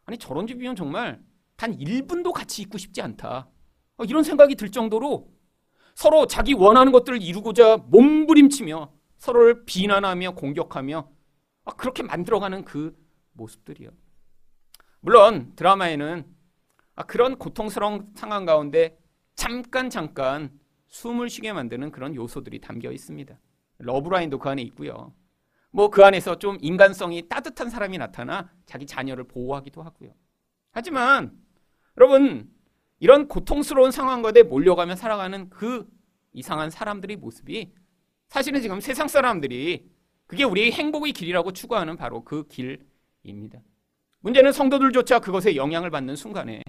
아니 0.05 0.17
저런 0.17 0.47
집이면 0.47 0.75
정말 0.75 1.21
단 1.55 1.75
1분도 1.77 2.31
같이 2.31 2.61
있고 2.63 2.77
싶지 2.77 3.01
않다. 3.01 3.49
어, 3.97 4.03
이런 4.03 4.23
생각이 4.23 4.55
들 4.55 4.69
정도로 4.69 5.31
서로 5.95 6.25
자기 6.25 6.53
원하는 6.53 6.91
것들을 6.91 7.21
이루고자 7.21 7.77
몸부림치며 7.87 8.91
서로를 9.23 9.63
비난하며 9.63 10.35
공격하며 10.35 11.09
아, 11.63 11.71
그렇게 11.75 12.03
만들어가는 12.03 12.65
그 12.65 12.93
모습들이요. 13.31 13.89
물론 14.99 15.53
드라마에는 15.55 16.25
아, 16.95 17.03
그런 17.03 17.37
고통스러운 17.37 18.11
상황 18.15 18.43
가운데 18.43 18.99
잠깐 19.35 19.89
잠깐 19.89 20.51
숨을 20.87 21.29
쉬게 21.29 21.53
만드는 21.53 21.91
그런 21.91 22.15
요소들이 22.15 22.59
담겨 22.59 22.91
있습니다. 22.91 23.39
러브라인도 23.77 24.39
그 24.39 24.49
안에 24.49 24.61
있고요. 24.63 25.13
뭐 25.71 25.89
그 25.89 26.03
안에서 26.03 26.37
좀 26.37 26.57
인간성이 26.59 27.29
따뜻한 27.29 27.69
사람이 27.69 27.97
나타나 27.97 28.51
자기 28.65 28.85
자녀를 28.85 29.23
보호하기도 29.23 29.81
하고요. 29.81 30.13
하지만 30.71 31.31
여러분 31.95 32.51
이런 32.99 33.29
고통스러운 33.29 33.91
상황 33.91 34.21
가운데 34.21 34.43
몰려가며 34.43 34.97
살아가는 34.97 35.49
그 35.49 35.87
이상한 36.33 36.69
사람들의 36.69 37.15
모습이 37.15 37.73
사실은 38.33 38.61
지금 38.61 38.81
세상 38.81 39.07
사람들이 39.07 39.87
그게 40.25 40.43
우리의 40.43 40.71
행복의 40.71 41.13
길이라고 41.13 41.51
추구하는 41.51 41.95
바로 41.95 42.23
그 42.23 42.47
길입니다. 42.47 43.59
문제는 44.21 44.51
성도들조차 44.51 45.19
그것에 45.19 45.55
영향을 45.55 45.91
받는 45.91 46.15
순간에 46.15 46.63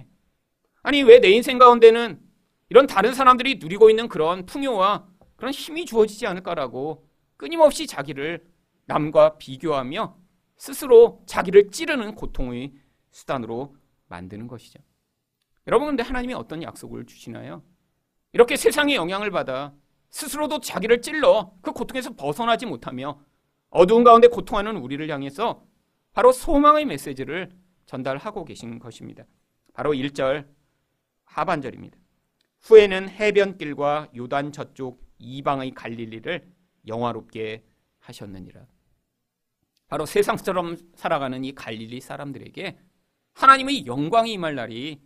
아니 0.83 1.01
왜 1.01 1.19
내 1.19 1.29
인생 1.29 1.57
가운데는 1.57 2.21
이런 2.69 2.85
다른 2.85 3.15
사람들이 3.15 3.55
누리고 3.55 3.89
있는 3.89 4.07
그런 4.07 4.45
풍요와 4.45 5.09
그런 5.37 5.51
힘이 5.51 5.87
주어지지 5.87 6.27
않을까라고 6.27 7.09
끊임없이 7.35 7.87
자기를 7.87 8.45
남과 8.85 9.39
비교하며 9.39 10.19
스스로 10.57 11.23
자기를 11.25 11.71
찌르는 11.71 12.13
고통의 12.13 12.73
수단으로 13.09 13.75
만드는 14.05 14.45
것이죠. 14.47 14.79
여러분 15.65 15.87
근데 15.87 16.03
하나님이 16.03 16.35
어떤 16.35 16.61
약속을 16.61 17.07
주시나요? 17.07 17.63
이렇게 18.33 18.55
세상의 18.55 18.97
영향을 18.97 19.31
받아 19.31 19.73
스스로도 20.15 20.61
자기를 20.61 21.01
찔러 21.01 21.51
그 21.61 21.73
고통에서 21.73 22.15
벗어나지 22.15 22.65
못하며 22.65 23.19
어두운 23.69 24.05
가운데 24.05 24.29
고통하는 24.29 24.77
우리를 24.77 25.09
향해서 25.09 25.67
바로 26.13 26.31
소망의 26.31 26.85
메시지를 26.85 27.51
전달하고 27.85 28.45
계신 28.45 28.79
것입니다. 28.79 29.25
바로 29.73 29.91
1절 29.91 30.47
하반절입니다. 31.25 31.97
후에는 32.61 33.09
해변길과 33.09 34.11
요단 34.15 34.53
저쪽 34.53 35.05
이방의 35.17 35.71
갈릴리를 35.71 36.49
영화롭게 36.87 37.65
하셨느니라. 37.99 38.65
바로 39.89 40.05
세상처럼 40.05 40.77
살아가는 40.95 41.43
이 41.43 41.53
갈릴리 41.53 41.99
사람들에게 41.99 42.79
하나님의 43.33 43.85
영광이 43.85 44.31
임할 44.31 44.55
날이 44.55 45.01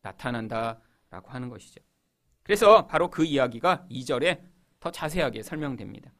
나타난다라고 0.00 1.28
하는 1.28 1.50
것이죠. 1.50 1.89
그래서 2.50 2.84
바로 2.88 3.08
그 3.08 3.24
이야기가 3.24 3.86
2절에 3.88 4.42
더 4.80 4.90
자세하게 4.90 5.44
설명됩니다. 5.44 6.12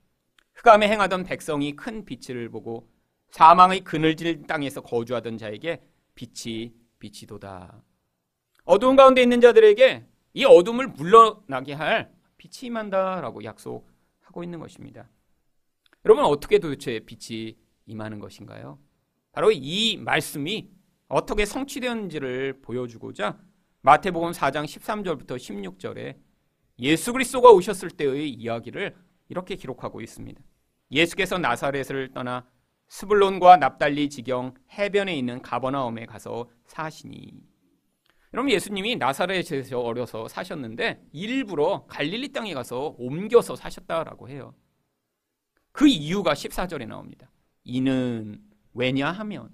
흑암에 0.55 0.87
행하던 0.87 1.25
백성이 1.25 1.75
큰 1.75 2.05
빛을 2.05 2.51
보고 2.51 2.89
사망의 3.31 3.81
그늘질 3.81 4.47
땅에서 4.47 4.81
거주하던 4.81 5.39
자에게 5.39 5.83
빛이 6.15 6.73
빛이도다. 7.01 7.83
어두운 8.63 8.95
가운데 8.95 9.21
있는 9.23 9.41
자들에게 9.41 10.07
이 10.35 10.45
어둠을 10.45 10.87
물러나게 10.91 11.73
할 11.73 12.13
빛이 12.39 12.69
임한다라고 12.69 13.43
약속하고 13.43 14.45
있는 14.45 14.61
것입니다. 14.61 15.11
여러분 16.05 16.25
어떻게 16.25 16.61
도대체 16.61 17.01
빛이 17.01 17.57
임하는 17.87 18.21
것인가요? 18.21 18.79
바로 19.33 19.51
이 19.51 19.97
말씀이 19.97 20.71
어떻게 21.09 21.45
성취되었는지를 21.45 22.61
보여주고자 22.63 23.37
마태복음 23.83 24.33
4장 24.33 24.65
13절부터 24.65 25.37
16절에 25.37 26.19
예수 26.81 27.15
그리스도가 27.15 27.51
오셨을 27.51 27.91
때의 27.91 28.29
이야기를 28.29 28.95
이렇게 29.31 29.57
기록하고 29.57 30.03
있습니다. 30.03 30.39
예수께서 30.93 31.39
나사렛을 31.39 32.13
떠나 32.13 32.47
스불론과 32.89 33.57
납달리 33.57 34.11
지경 34.11 34.53
해변에 34.73 35.17
있는 35.17 35.41
가버나움에 35.41 36.05
가서 36.05 36.51
사시니 36.67 37.41
여러분 38.35 38.51
예수님이 38.51 38.97
나사렛에서 38.97 39.81
어려서 39.81 40.29
사셨는데 40.29 41.03
일부러 41.13 41.87
갈릴리 41.89 42.33
땅에 42.33 42.53
가서 42.53 42.95
옮겨서 42.99 43.57
사셨다라고 43.57 44.29
해요. 44.29 44.55
그 45.73 45.89
이유가 45.89 46.35
14절에 46.35 46.87
나옵니다. 46.87 47.31
이는 47.65 48.43
왜냐하면 48.75 49.49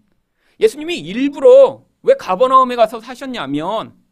예수님이 0.59 0.99
일부러 0.99 1.87
왜 2.03 2.15
가버나움에 2.15 2.75
가서 2.75 2.99
사셨냐면 2.99 4.06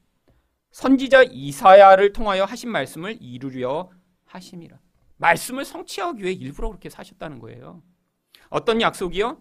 선지자 0.74 1.22
이사야를 1.30 2.12
통하여 2.12 2.42
하신 2.42 2.68
말씀을 2.68 3.16
이루려 3.20 3.92
하심이라. 4.24 4.76
말씀을 5.18 5.64
성취하기 5.64 6.20
위해 6.20 6.32
일부러 6.32 6.68
그렇게 6.68 6.90
사셨다는 6.90 7.38
거예요. 7.38 7.80
어떤 8.50 8.80
약속이요? 8.80 9.38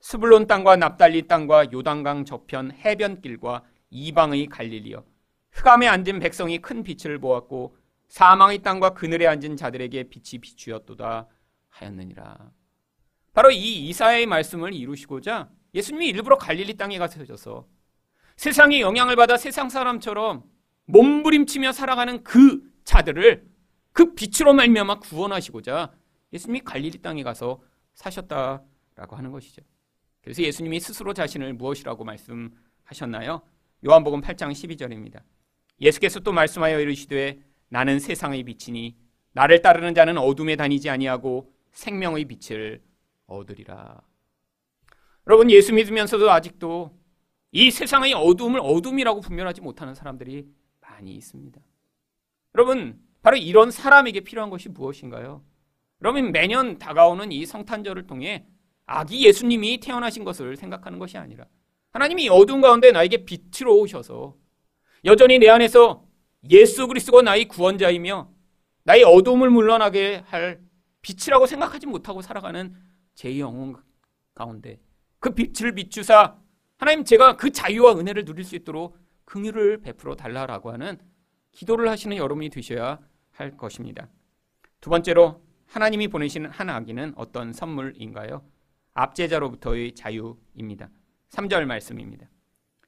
스불론 0.00 0.46
땅과 0.46 0.76
납달리 0.76 1.26
땅과 1.26 1.72
요단강 1.72 2.26
저편 2.26 2.72
해변길과 2.72 3.64
이방의 3.88 4.48
갈릴리여 4.48 5.02
흑암에 5.52 5.88
앉은 5.88 6.18
백성이 6.18 6.58
큰 6.58 6.82
빛을 6.82 7.18
보았고 7.18 7.74
사망의 8.08 8.58
땅과 8.58 8.90
그늘에 8.90 9.26
앉은 9.26 9.56
자들에게 9.56 10.10
빛이 10.10 10.38
비추었도다 10.38 11.28
하였느니라. 11.70 12.50
바로 13.32 13.50
이 13.50 13.88
이사야의 13.88 14.26
말씀을 14.26 14.74
이루시고자 14.74 15.48
예수님이 15.72 16.08
일부러 16.08 16.36
갈릴리 16.36 16.76
땅에 16.76 16.98
가서 16.98 17.66
세상의 18.36 18.82
영향을 18.82 19.16
받아 19.16 19.38
세상 19.38 19.70
사람처럼 19.70 20.57
몸부림치며 20.88 21.72
살아가는 21.72 22.22
그 22.24 22.62
자들을 22.84 23.46
그 23.92 24.14
빛으로 24.14 24.54
말미암아 24.54 25.00
구원하시고자 25.00 25.92
예수님이 26.32 26.60
갈릴리 26.60 26.98
땅에 26.98 27.22
가서 27.22 27.60
사셨다라고 27.94 29.16
하는 29.16 29.30
것이죠. 29.30 29.62
그래서 30.22 30.42
예수님이 30.42 30.80
스스로 30.80 31.12
자신을 31.12 31.54
무엇이라고 31.54 32.04
말씀하셨나요? 32.04 33.42
요한복음 33.86 34.20
8장 34.20 34.50
12절입니다. 34.52 35.22
예수께서 35.80 36.20
또 36.20 36.32
말씀하여 36.32 36.80
이르시되 36.80 37.40
나는 37.68 37.98
세상의 37.98 38.42
빛이니 38.44 38.96
나를 39.32 39.62
따르는 39.62 39.94
자는 39.94 40.18
어둠에 40.18 40.56
다니지 40.56 40.90
아니하고 40.90 41.52
생명의 41.72 42.24
빛을 42.24 42.82
얻으리라. 43.26 44.00
여러분 45.26 45.50
예수 45.50 45.74
믿으면서도 45.74 46.30
아직도 46.30 46.98
이 47.52 47.70
세상의 47.70 48.14
어둠을 48.14 48.60
어둠이라고 48.62 49.20
분별하지 49.20 49.60
못하는 49.60 49.94
사람들이 49.94 50.46
많이 50.98 51.14
있습니다. 51.14 51.60
여러분, 52.54 53.00
바로 53.22 53.36
이런 53.36 53.70
사람에게 53.70 54.20
필요한 54.20 54.50
것이 54.50 54.68
무엇인가요? 54.68 55.42
여러분, 56.02 56.32
매년 56.32 56.78
다가오는 56.78 57.32
이 57.32 57.46
성탄절을 57.46 58.06
통해 58.06 58.46
아기 58.86 59.24
예수님이 59.24 59.78
태어나신 59.80 60.24
것을 60.24 60.56
생각하는 60.56 60.98
것이 60.98 61.18
아니라 61.18 61.44
하나님이 61.90 62.28
어두운 62.28 62.60
가운데 62.60 62.90
나에게 62.90 63.24
빛으로 63.24 63.78
오셔서 63.80 64.36
여전히 65.04 65.38
내 65.38 65.48
안에서 65.48 66.04
예수 66.50 66.86
그리스도가 66.86 67.22
나의 67.22 67.46
구원자이며 67.46 68.30
나의 68.84 69.04
어둠을 69.04 69.50
물러나게 69.50 70.22
할 70.26 70.60
빛이라고 71.02 71.46
생각하지 71.46 71.86
못하고 71.86 72.22
살아가는 72.22 72.74
제 73.14 73.38
영혼 73.38 73.76
가운데 74.34 74.80
그 75.18 75.34
빛을 75.34 75.74
비추사 75.74 76.36
하나님 76.78 77.04
제가 77.04 77.36
그 77.36 77.50
자유와 77.50 77.98
은혜를 77.98 78.24
누릴 78.24 78.44
수 78.44 78.56
있도록 78.56 78.96
긍휼을 79.28 79.82
베풀어 79.82 80.16
달라라고 80.16 80.72
하는 80.72 80.98
기도를 81.52 81.88
하시는 81.88 82.16
여러분이 82.16 82.48
되셔야 82.48 82.98
할 83.30 83.56
것입니다. 83.56 84.08
두 84.80 84.88
번째로 84.88 85.42
하나님이 85.66 86.08
보내시는 86.08 86.50
한 86.50 86.70
아기는 86.70 87.12
어떤 87.14 87.52
선물인가요? 87.52 88.42
압제자로부터의 88.94 89.94
자유입니다. 89.94 90.88
3절 91.28 91.66
말씀입니다. 91.66 92.26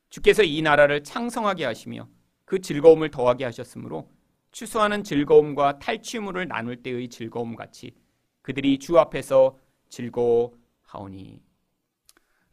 주께서 0.09 0.43
이 0.43 0.63
나라를 0.63 1.05
창성하게 1.05 1.67
하시며 1.67 2.09
그 2.47 2.61
즐거움을 2.61 3.11
더하게 3.11 3.45
하셨으므로 3.45 4.11
추수하는 4.51 5.05
즐거움과 5.05 5.79
탈취물을 5.79 6.49
나눌 6.49 6.83
때의 6.83 7.09
즐거움 7.09 7.55
같이 7.55 7.95
그들이 8.41 8.79
주 8.79 8.99
앞에서 8.99 9.59
즐거워하오니. 9.91 11.43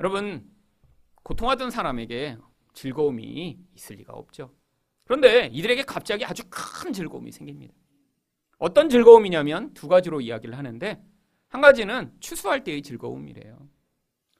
여러분 0.01 0.51
고통하던 1.23 1.71
사람에게 1.71 2.37
즐거움이 2.77 3.57
있을 3.75 3.95
리가 3.95 4.13
없죠. 4.13 4.53
그런데 5.05 5.47
이들에게 5.51 5.83
갑자기 5.83 6.23
아주 6.25 6.43
큰 6.49 6.93
즐거움이 6.93 7.31
생깁니다. 7.31 7.73
어떤 8.59 8.89
즐거움이냐면 8.89 9.73
두 9.73 9.87
가지로 9.87 10.21
이야기를 10.21 10.55
하는데 10.55 11.03
한 11.47 11.61
가지는 11.61 12.11
추수할 12.19 12.63
때의 12.63 12.83
즐거움이래요. 12.83 13.57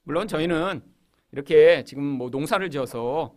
물론 0.03 0.27
저희는 0.27 0.83
이렇게 1.31 1.83
지금 1.83 2.03
뭐 2.03 2.29
농사를 2.29 2.69
지어서 2.69 3.35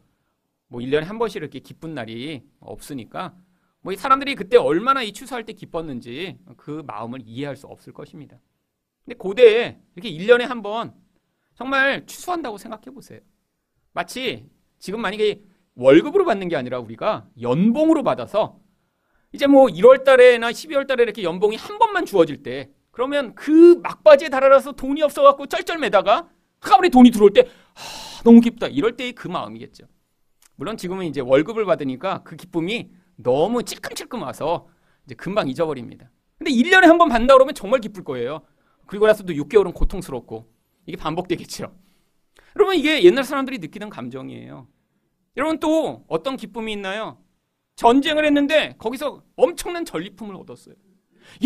뭐 0.69 0.81
1년에 0.81 1.05
한 1.05 1.19
번씩 1.19 1.37
이렇게 1.37 1.61
기쁜 1.61 1.95
날이 1.95 2.43
없으니까 2.61 3.35
뭐 3.81 3.95
사람들이 3.97 4.35
그때 4.35 4.59
얼마나 4.59 5.03
이 5.03 5.13
추수할 5.13 5.45
때 5.45 5.55
기뻤는지 5.55 6.39
그 6.59 6.83
마음을 6.87 7.21
이해할 7.25 7.57
수 7.57 7.67
없을 7.67 7.93
것입니다. 7.95 8.39
근데 9.05 9.17
고대에 9.17 9.81
이렇게 9.97 10.11
1년에 10.11 10.43
한 10.43 10.63
번 10.63 10.95
정말 11.55 12.05
추수한다고 12.07 12.59
생각해 12.59 12.91
보세요. 12.93 13.21
마치 13.93 14.49
지금 14.81 15.01
만약에 15.01 15.43
월급으로 15.77 16.25
받는 16.25 16.49
게 16.49 16.57
아니라 16.57 16.79
우리가 16.81 17.29
연봉으로 17.41 18.03
받아서 18.03 18.59
이제 19.33 19.47
뭐 19.47 19.67
1월 19.67 20.03
달에나 20.05 20.51
12월 20.51 20.87
달에 20.89 21.05
이렇게 21.05 21.23
연봉이 21.23 21.57
한 21.57 21.79
번만 21.79 22.05
주어질 22.05 22.43
때 22.43 22.71
그러면 22.91 23.35
그 23.37 23.77
막바지에 23.83 24.29
달아나서 24.31 24.73
돈이 24.73 25.03
없어갖고 25.03 25.47
쩔쩔매다가 25.47 26.29
한꺼번에 26.61 26.89
돈이 26.89 27.11
들어올 27.13 27.33
때 27.33 27.43
하, 27.75 28.23
너무 28.25 28.41
기쁘다 28.41 28.67
이럴 28.67 28.97
때의 28.97 29.13
그 29.13 29.29
마음이겠죠. 29.29 29.85
물론 30.57 30.77
지금은 30.77 31.07
이제 31.07 31.21
월급을 31.21 31.65
받으니까 31.65 32.23
그 32.25 32.37
기쁨이 32.37 32.91
너무 33.17 33.63
찔끔찔끔 33.63 34.23
와서 34.23 34.67
이제 35.07 35.15
금방 35.15 35.49
잊어버립니다. 35.49 36.11
근데 36.39 36.51
1년에 36.51 36.83
한 36.83 36.99
번 36.99 37.09
받는다 37.09 37.35
그러면 37.35 37.55
정말 37.55 37.81
기쁠 37.81 38.03
거예요. 38.05 38.43
그리고 38.87 39.07
나서도 39.07 39.33
6개월은 39.35 39.73
고통스럽고 39.73 40.51
이게 40.87 40.97
반복되겠죠. 40.97 41.73
여러분 42.57 42.77
이게 42.77 43.03
옛날 43.05 43.25
사람들이 43.25 43.59
느끼는 43.59 43.91
감정이에요. 43.91 44.67
여러분 45.37 45.59
또 45.61 46.05
어떤 46.09 46.37
기쁨이 46.37 46.73
있나요? 46.73 47.23
전쟁을 47.77 48.25
했는데 48.25 48.75
거기서 48.79 49.23
엄청난 49.37 49.85
전리품을 49.85 50.35
얻었어요. 50.37 50.75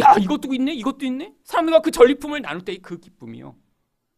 야 0.01 0.15
이것도 0.19 0.55
있네 0.55 0.73
이것도 0.75 1.05
있네 1.05 1.35
사람들과 1.45 1.81
그 1.81 1.91
전리품을 1.91 2.43
나눌 2.43 2.63
때의 2.63 2.79
그 2.79 2.99
기쁨이요. 2.99 3.57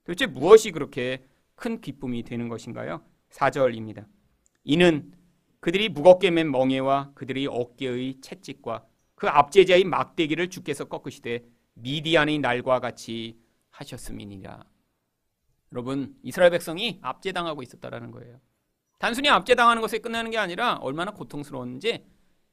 도대체 0.05 0.27
무엇이 0.27 0.71
그렇게 0.71 1.27
큰 1.57 1.81
기쁨이 1.81 2.23
되는 2.23 2.49
것인가요? 2.49 3.03
4절입니다. 3.31 4.07
이는 4.65 5.13
그들이 5.61 5.89
무겁게 5.89 6.31
맨 6.31 6.51
멍에와 6.51 7.13
그들의 7.15 7.47
어깨의 7.49 8.21
채찍과 8.21 8.87
그 9.17 9.29
압제자의 9.29 9.85
막대기를 9.85 10.49
주께서 10.49 10.85
꺾으시되 10.85 11.45
미디안의 11.75 12.39
날과 12.39 12.81
같이 12.81 13.39
하셨음이니라. 13.71 14.65
여러분 15.73 16.17
이스라엘 16.23 16.51
백성이 16.51 16.99
압제당하고 17.03 17.63
있었다라는 17.63 18.11
거예요. 18.11 18.41
단순히 18.99 19.29
압제당하는 19.29 19.83
것에 19.83 19.99
끝나는 19.99 20.31
게 20.31 20.39
아니라 20.39 20.77
얼마나 20.77 21.11
고통스러웠는지 21.13 22.05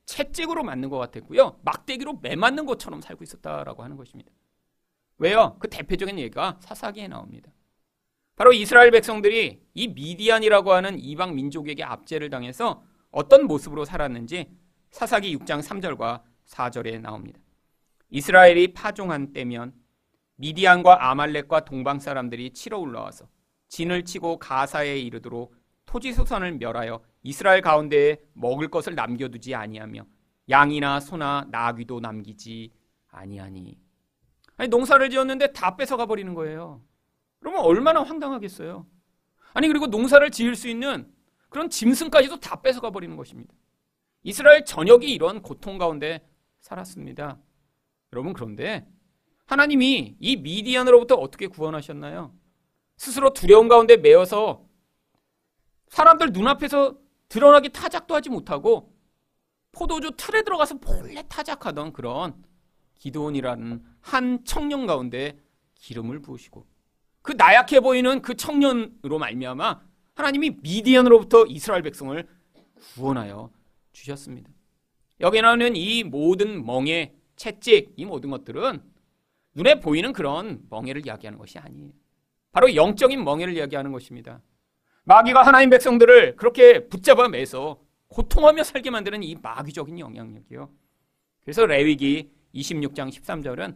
채찍으로 0.06 0.64
맞는 0.64 0.90
것 0.90 0.98
같았고요. 0.98 1.60
막대기로 1.64 2.20
매맞는 2.22 2.66
것처럼 2.66 3.02
살고 3.02 3.24
있었다라고 3.24 3.84
하는 3.84 3.96
것입니다. 3.96 4.32
왜요? 5.18 5.56
그 5.60 5.70
대표적인 5.70 6.20
얘기가 6.20 6.58
사사기에 6.60 7.08
나옵니다. 7.08 7.52
바로 8.36 8.52
이스라엘 8.52 8.92
백성들이 8.92 9.62
이 9.74 9.88
미디안이라고 9.88 10.74
하는 10.74 11.00
이방 11.00 11.36
민족에게 11.36 11.84
압제를 11.84 12.30
당해서 12.30 12.84
어떤 13.12 13.46
모습으로 13.46 13.86
살았는지 13.86 14.50
사사기 14.90 15.38
6장 15.38 15.62
3절과 15.62 16.24
4절에 16.48 17.00
나옵니다. 17.00 17.40
이스라엘이 18.10 18.74
파종한 18.74 19.34
때면 19.34 19.74
미디안과 20.36 21.10
아말렉과 21.10 21.66
동방 21.66 22.00
사람들이 22.00 22.52
치러 22.52 22.80
올라와서 22.80 23.28
진을 23.70 24.06
치고 24.06 24.40
가사에 24.40 25.00
이르도록 25.00 25.56
토지 25.86 26.14
소산을 26.14 26.54
멸하여 26.54 27.02
이스라엘 27.22 27.62
가운데에 27.62 28.18
먹을 28.34 28.68
것을 28.68 28.96
남겨두지 28.96 29.56
아니하며 29.56 30.06
양이나 30.50 31.00
소나 31.00 31.48
나귀도 31.50 32.00
남기지 32.00 32.72
아니하니. 33.10 33.80
아니 34.58 34.70
농사를 34.70 35.10
지었는데 35.10 35.54
다 35.54 35.76
뺏어가 35.76 36.06
버리는 36.06 36.34
거예요. 36.34 36.82
그러면 37.40 37.62
얼마나 37.62 38.04
황당하겠어요. 38.04 38.86
아니 39.54 39.68
그리고 39.68 39.88
농사를 39.88 40.30
지을 40.32 40.56
수 40.56 40.68
있는 40.68 41.12
그런 41.50 41.70
짐승까지도 41.70 42.40
다 42.40 42.62
뺏어가 42.62 42.92
버리는 42.92 43.16
것입니다. 43.16 43.54
이스라엘 44.24 44.66
전역이 44.66 45.12
이런 45.12 45.42
고통 45.42 45.78
가운데 45.78 46.28
살았습니다. 46.62 47.38
여러분 48.14 48.34
그런데 48.34 48.88
하나님이 49.46 50.16
이 50.20 50.36
미디안으로부터 50.38 51.16
어떻게 51.16 51.48
구원하셨나요? 51.48 52.34
스스로 52.98 53.34
두려움 53.34 53.68
가운데 53.68 53.98
매여서 53.98 54.66
사람들 55.90 56.32
눈앞에서 56.32 56.98
드러나게 57.30 57.70
타작도 57.70 58.16
하지 58.16 58.30
못하고 58.30 58.94
포도주 59.72 60.12
틀에 60.16 60.44
들어가서 60.44 60.76
몰래 60.76 61.24
타작하던 61.28 61.94
그런 61.94 62.44
기도원이라는 62.96 63.84
한 64.02 64.46
청년 64.46 64.86
가운데 64.86 65.38
기름을 65.76 66.22
부으시고 66.22 66.66
그 67.22 67.34
나약해 67.34 67.80
보이는 67.80 68.22
그 68.22 68.36
청년으로 68.36 69.18
말미암아 69.20 69.82
하나님이 70.16 70.58
미디안으로부터 70.62 71.46
이스라엘 71.48 71.82
백성을 71.82 72.28
구원하여 72.96 73.52
주셨습니다. 73.94 74.52
여기 75.20 75.42
나오는 75.42 75.76
이 75.76 76.04
모든 76.04 76.66
멍에 76.66 77.16
채찍 77.36 77.94
이 77.98 78.06
모든 78.06 78.30
것들은 78.30 78.93
눈에 79.56 79.80
보이는 79.80 80.14
그런 80.14 80.62
멍해를 80.70 81.06
이야기하는 81.06 81.38
것이 81.40 81.60
아니에요. 81.60 81.92
바로 82.52 82.76
영적인 82.76 83.24
멍해를 83.24 83.56
이야기하는 83.56 83.92
것입니다. 83.92 84.42
마귀가 85.06 85.44
하나님 85.44 85.70
백성들을 85.70 86.36
그렇게 86.36 86.88
붙잡아 86.88 87.28
매서 87.28 87.82
고통하며 88.08 88.64
살게 88.64 88.90
만드는 88.90 89.24
이 89.24 89.36
마귀적인 89.42 90.00
영향력이요. 90.00 90.70
그래서 91.42 91.66
레위기 91.66 92.32
26장 92.56 93.10
13절은 93.12 93.76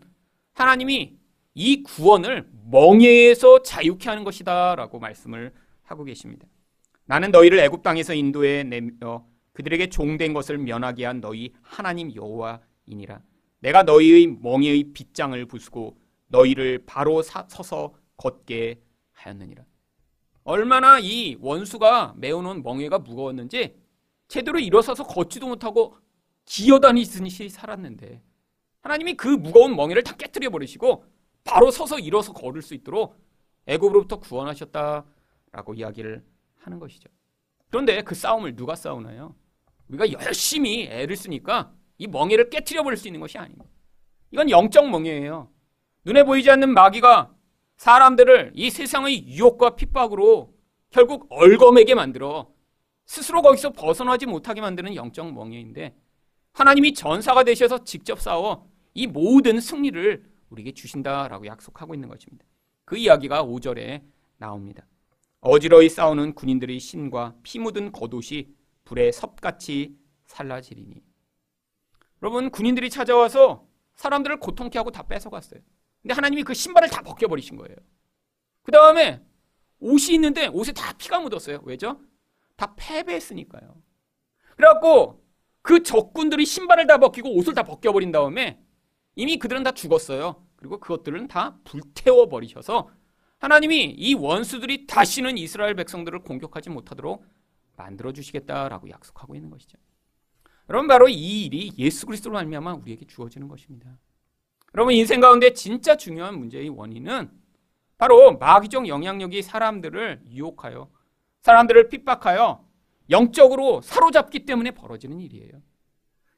하나님이 0.53 1.17
이 1.53 1.83
구원을 1.83 2.47
멍해에서 2.71 3.63
자유케 3.63 4.09
하는 4.09 4.23
것이다라고 4.23 4.99
말씀을 4.99 5.53
하고 5.83 6.03
계십니다. 6.03 6.47
나는 7.05 7.31
너희를 7.31 7.59
애굽 7.59 7.83
땅에서 7.83 8.13
인도해 8.13 8.63
내어 8.63 9.25
그들에게 9.53 9.89
종된 9.89 10.33
것을 10.33 10.59
면하게 10.59 11.05
한 11.05 11.19
너희 11.19 11.51
하나님 11.63 12.13
여호와이니라. 12.13 13.21
내가 13.59 13.83
너희의 13.83 14.27
멍에의 14.41 14.91
빗장을 14.93 15.45
부수고 15.45 15.97
너희를 16.27 16.83
바로 16.85 17.21
사, 17.21 17.45
서서 17.49 17.93
걷게 18.17 18.81
하였느니라. 19.13 19.63
얼마나 20.43 20.99
이 20.99 21.35
원수가 21.39 22.15
메어놓은 22.17 22.63
멍에가 22.63 22.99
무거웠는지 22.99 23.75
제대로 24.27 24.59
일어서서 24.59 25.03
걷지도 25.03 25.47
못하고 25.47 25.97
기어다니듯이 26.45 27.49
살았는데 27.49 28.21
하나님이 28.81 29.15
그 29.15 29.27
무거운 29.27 29.75
멍에를 29.75 30.03
다 30.03 30.15
깨뜨려 30.15 30.49
버리시고 30.49 31.03
바로 31.43 31.71
서서 31.71 31.99
일어서 31.99 32.33
걸을 32.33 32.61
수 32.61 32.73
있도록 32.73 33.15
애굽으로부터 33.65 34.19
구원하셨다라고 34.19 35.73
이야기를 35.75 36.23
하는 36.55 36.79
것이죠. 36.79 37.09
그런데 37.69 38.01
그 38.01 38.15
싸움을 38.15 38.55
누가 38.55 38.75
싸우나요? 38.75 39.35
우리가 39.89 40.11
열심히 40.11 40.83
애를 40.85 41.15
쓰니까 41.15 41.73
이 41.97 42.07
멍에를 42.07 42.49
깨뜨려 42.49 42.83
버릴 42.83 42.97
수 42.97 43.07
있는 43.07 43.19
것이 43.19 43.37
아닙니다. 43.37 43.65
이건 44.31 44.49
영적 44.49 44.89
멍에예요. 44.89 45.49
눈에 46.05 46.23
보이지 46.23 46.49
않는 46.51 46.73
마귀가 46.73 47.33
사람들을 47.77 48.51
이 48.55 48.69
세상의 48.69 49.27
유혹과 49.27 49.75
핍박으로 49.75 50.53
결국 50.89 51.27
얼검에게 51.29 51.95
만들어 51.95 52.51
스스로 53.05 53.41
거기서 53.41 53.71
벗어나지 53.71 54.25
못하게 54.25 54.61
만드는 54.61 54.95
영적 54.95 55.33
멍에인데 55.33 55.95
하나님이 56.53 56.93
전사가 56.93 57.43
되셔서 57.43 57.83
직접 57.83 58.19
싸워 58.19 58.69
이 58.93 59.05
모든 59.07 59.59
승리를 59.59 60.23
우리에게 60.49 60.73
주신다라고 60.73 61.45
약속하고 61.45 61.93
있는 61.93 62.09
것입니다. 62.09 62.45
그 62.83 62.97
이야기가 62.97 63.43
5절에 63.43 64.01
나옵니다. 64.37 64.85
어지러이 65.41 65.89
싸우는 65.89 66.33
군인들의 66.33 66.79
신과 66.79 67.35
피 67.43 67.59
묻은 67.59 67.91
겉옷이 67.91 68.47
불에 68.85 69.11
섭같이 69.11 69.95
살라지리니 70.25 71.03
여러분 72.21 72.49
군인들이 72.49 72.89
찾아와서 72.89 73.67
사람들을 73.95 74.39
고통케 74.39 74.77
하고 74.77 74.91
다 74.91 75.03
뺏어갔어요. 75.03 75.59
근데 76.01 76.13
하나님이 76.13 76.43
그 76.43 76.53
신발을 76.53 76.89
다 76.89 77.01
벗겨버리신 77.01 77.57
거예요. 77.57 77.75
그 78.63 78.71
다음에 78.71 79.21
옷이 79.79 80.13
있는데 80.15 80.47
옷에 80.47 80.71
다 80.71 80.93
피가 80.93 81.19
묻었어요. 81.19 81.61
왜죠? 81.63 81.99
다 82.55 82.73
패배했으니까요. 82.75 83.75
그래갖고 84.55 85.23
그 85.61 85.83
적군들이 85.83 86.45
신발을 86.45 86.87
다 86.87 86.97
벗기고 86.97 87.35
옷을 87.35 87.53
다 87.53 87.63
벗겨버린 87.63 88.11
다음에 88.11 88.59
이미 89.15 89.37
그들은 89.37 89.63
다 89.63 89.71
죽었어요. 89.71 90.43
그리고 90.55 90.79
그것들은 90.79 91.27
다 91.27 91.57
불태워 91.63 92.29
버리셔서 92.29 92.89
하나님이 93.39 93.95
이 93.97 94.15
원수들이 94.15 94.87
다시는 94.87 95.37
이스라엘 95.37 95.75
백성들을 95.75 96.19
공격하지 96.23 96.71
못하도록 96.71 97.23
만들어 97.75 98.11
주시겠다라고 98.11 98.89
약속하고 98.89 99.35
있는 99.35 99.49
것이죠. 99.51 99.77
여러분 100.69 100.87
바로 100.87 101.07
이 101.07 101.45
일이 101.45 101.71
예수 101.77 102.05
그리스도로 102.05 102.33
말미암아 102.33 102.75
우리에게 102.75 103.05
주어지는 103.05 103.47
것입니다. 103.47 103.97
여러분 104.75 104.93
인생 104.93 105.19
가운데 105.19 105.53
진짜 105.53 105.95
중요한 105.95 106.37
문제의 106.37 106.69
원인은 106.69 107.31
바로 107.97 108.37
마귀적 108.37 108.87
영향력이 108.87 109.41
사람들을 109.41 110.23
유혹하여 110.29 110.89
사람들을 111.41 111.89
핍박하여 111.89 112.65
영적으로 113.09 113.81
사로잡기 113.81 114.45
때문에 114.45 114.71
벌어지는 114.71 115.19
일이에요. 115.21 115.61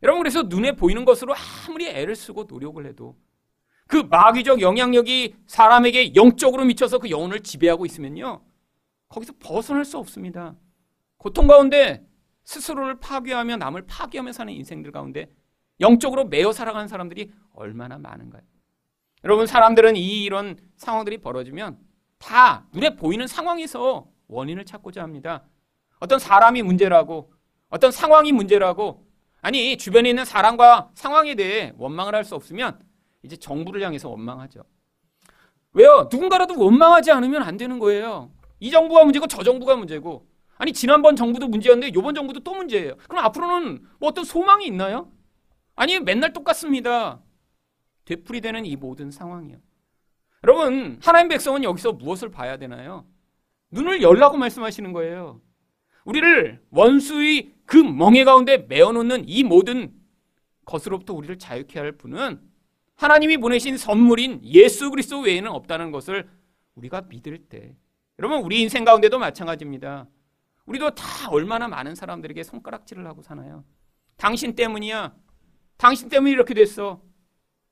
여러분 0.04 0.22
그래서 0.22 0.44
눈에 0.44 0.74
보이는 0.74 1.04
것으로 1.04 1.34
아무리 1.68 1.88
애를 1.88 2.16
쓰고 2.16 2.44
노력을 2.44 2.86
해도 2.86 3.18
그 3.88 3.98
마귀적 3.98 4.62
영향력이 4.62 5.36
사람에게 5.48 6.14
영적으로 6.16 6.64
미쳐서 6.66 7.00
그 7.00 7.10
영혼을 7.10 7.42
지배하고 7.42 7.86
있으면요. 7.88 8.46
거기서 9.10 9.34
벗어날 9.40 9.84
수 9.84 9.98
없습니다. 9.98 10.56
고통 11.18 11.48
가운데 11.48 12.06
스스로를 12.50 13.00
파괴하며 13.00 13.58
남을 13.58 13.86
파괴하며 13.86 14.32
사는 14.32 14.52
인생들 14.52 14.92
가운데 14.92 15.32
영적으로 15.80 16.26
매여 16.26 16.52
살아가는 16.52 16.88
사람들이 16.88 17.32
얼마나 17.54 18.00
많은가요? 18.00 18.42
여러분 19.24 19.46
사람들은 19.46 19.96
이 19.96 20.24
이런 20.24 20.58
상황들이 20.76 21.20
벌어지면 21.20 21.78
다 22.18 22.66
눈에 22.74 22.96
보이는 22.96 23.28
상황에서 23.28 24.08
원인을 24.28 24.66
찾고자 24.66 25.04
합니다. 25.04 25.44
어떤 26.00 26.18
사람이 26.18 26.64
문제라고 26.64 27.32
어떤 27.70 27.92
상황이 27.92 28.32
문제라고 28.32 29.06
아니 29.42 29.78
주변에 29.78 30.10
있는 30.10 30.26
사람과 30.26 30.90
상황에 30.96 31.36
대해 31.36 31.74
원망을 31.78 32.16
할 32.16 32.24
수 32.24 32.34
없으면 32.34 32.80
이제 33.22 33.36
정부를 33.38 33.84
향해서 33.84 34.10
원망하죠. 34.10 34.64
왜요? 35.74 36.10
누군가라도 36.12 36.58
원망하지 36.60 37.12
않으면 37.12 37.44
안 37.44 37.58
되는 37.58 37.78
거예요. 37.78 38.32
이 38.60 38.72
정부가 38.72 39.04
문제고 39.04 39.28
저 39.28 39.44
정부가 39.44 39.76
문제고 39.76 40.29
아니 40.60 40.74
지난번 40.74 41.16
정부도 41.16 41.48
문제였는데 41.48 41.98
이번 41.98 42.14
정부도 42.14 42.42
또 42.42 42.54
문제예요. 42.54 42.96
그럼 43.08 43.24
앞으로는 43.26 43.82
뭐 43.98 44.10
어떤 44.10 44.26
소망이 44.26 44.68
있나요? 44.68 45.10
아니 45.76 46.00
맨날 46.00 46.34
똑같습니다. 46.34 47.22
되풀이되는 48.04 48.66
이 48.66 48.76
모든 48.76 49.10
상황이요. 49.10 49.58
여러분 50.44 51.00
하나님 51.02 51.30
백성은 51.30 51.64
여기서 51.64 51.94
무엇을 51.94 52.30
봐야 52.30 52.58
되나요? 52.58 53.08
눈을 53.72 54.02
열라고 54.02 54.36
말씀하시는 54.36 54.92
거예요. 54.92 55.40
우리를 56.04 56.62
원수의 56.72 57.54
그 57.66 57.78
멍해 57.78 58.26
가운데 58.26 58.58
메어놓는 58.58 59.30
이 59.30 59.44
모든 59.46 59.94
것으로부터 60.66 61.14
우리를 61.14 61.40
자유케 61.40 61.80
할 61.80 61.94
분은 61.94 62.42
하나님이 62.96 63.38
보내신 63.38 63.78
선물인 63.78 64.42
예수 64.44 64.90
그리스도 64.90 65.22
외에는 65.22 65.50
없다는 65.52 65.92
것을 65.92 66.28
우리가 66.76 67.04
믿을 67.08 67.38
때 67.48 67.78
여러분 68.18 68.42
우리 68.42 68.62
인생 68.62 68.84
가운데도 68.84 69.18
마찬가지입니다. 69.20 70.08
우리도 70.70 70.92
다 70.92 71.30
얼마나 71.32 71.68
많은 71.68 71.96
사람들에게 71.96 72.44
손가락질을 72.44 73.06
하고 73.08 73.24
사나요? 73.24 73.66
당신 74.18 74.56
때문이야. 74.56 75.16
당신 75.78 76.10
때문에 76.10 76.32
이렇게 76.32 76.54
됐어. 76.54 77.02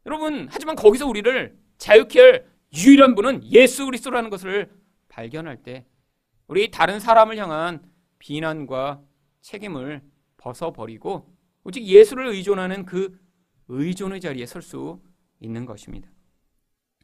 여러분 0.08 0.48
하지만 0.50 0.76
거기서 0.76 1.06
우리를 1.08 1.58
자유케 1.78 2.20
할 2.20 2.48
유일한 2.76 3.14
분은 3.14 3.44
예수 3.52 3.86
그리스도라는 3.86 4.30
것을 4.32 4.72
발견할 5.10 5.62
때 5.62 5.86
우리 6.48 6.72
다른 6.72 7.00
사람을 7.00 7.38
향한 7.38 7.84
비난과 8.18 9.02
책임을 9.42 10.02
벗어버리고 10.38 11.32
오직 11.64 11.84
예수를 11.84 12.28
의존하는 12.28 12.86
그 12.86 13.20
의존의 13.68 14.22
자리에 14.22 14.46
설 14.48 14.62
수 14.62 15.02
있는 15.40 15.66
것입니다. 15.66 16.10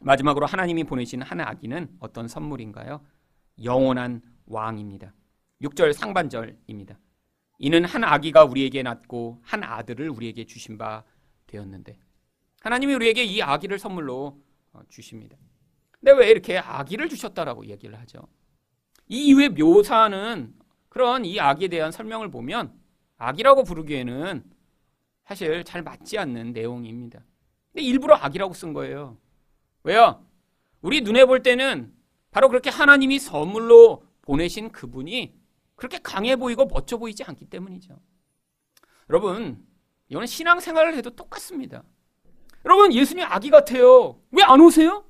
마지막으로 0.02 0.48
하나님이 0.48 0.86
보내신 0.86 1.22
한 1.22 1.40
아기는 1.40 1.98
어떤 2.00 2.28
선물인가요? 2.28 3.06
영원한 3.64 4.22
왕입니다. 4.48 5.14
6절 5.64 5.94
상반절입니다. 5.94 7.00
이는 7.60 7.86
한 7.86 8.04
아기가 8.04 8.44
우리에게 8.44 8.84
낳고 8.84 9.40
한 9.44 9.64
아들을 9.64 10.10
우리에게 10.10 10.46
주신 10.46 10.78
바 10.78 11.04
되었는데 11.48 11.98
하나님이 12.62 12.94
우리에게 12.96 13.24
이 13.24 13.42
아기를 13.42 13.80
선물로 13.80 14.42
어, 14.74 14.82
주십니다. 14.90 15.38
근데 15.92 16.12
왜 16.12 16.30
이렇게 16.30 16.58
아기를 16.58 17.08
주셨다라고 17.10 17.68
얘기를 17.68 17.98
하죠? 18.02 18.28
이 19.08 19.28
이후에 19.28 19.50
묘사하는 19.50 20.54
그런 20.90 21.26
이 21.26 21.40
악에 21.40 21.70
대한 21.70 21.92
설명을 21.92 22.30
보면 22.30 22.74
악이라고 23.18 23.64
부르기에는 23.64 24.44
사실 25.26 25.64
잘 25.64 25.82
맞지 25.82 26.18
않는 26.18 26.52
내용입니다. 26.54 27.24
근데 27.72 27.86
일부러 27.86 28.16
악이라고 28.16 28.54
쓴 28.54 28.74
거예요. 28.74 29.18
왜요? 29.84 30.26
우리 30.82 31.02
눈에 31.02 31.26
볼 31.26 31.42
때는 31.44 31.94
바로 32.32 32.50
그렇게 32.50 32.70
하나님이 32.70 33.20
선물로 33.20 34.06
보내신 34.22 34.72
그분이 34.72 35.43
그렇게 35.76 35.98
강해 36.02 36.36
보이고 36.36 36.66
멋져 36.66 36.98
보이지 36.98 37.24
않기 37.24 37.46
때문이죠. 37.46 38.00
여러분, 39.10 39.66
이거는 40.10 40.28
신앙생활을 40.28 40.96
해도 40.96 41.10
똑같습니다. 41.10 41.84
여러분, 42.66 42.94
예수님 42.94 43.26
아기 43.28 43.50
같아요. 43.50 44.20
왜 44.32 44.44
안 44.44 44.62
오세요? 44.62 45.06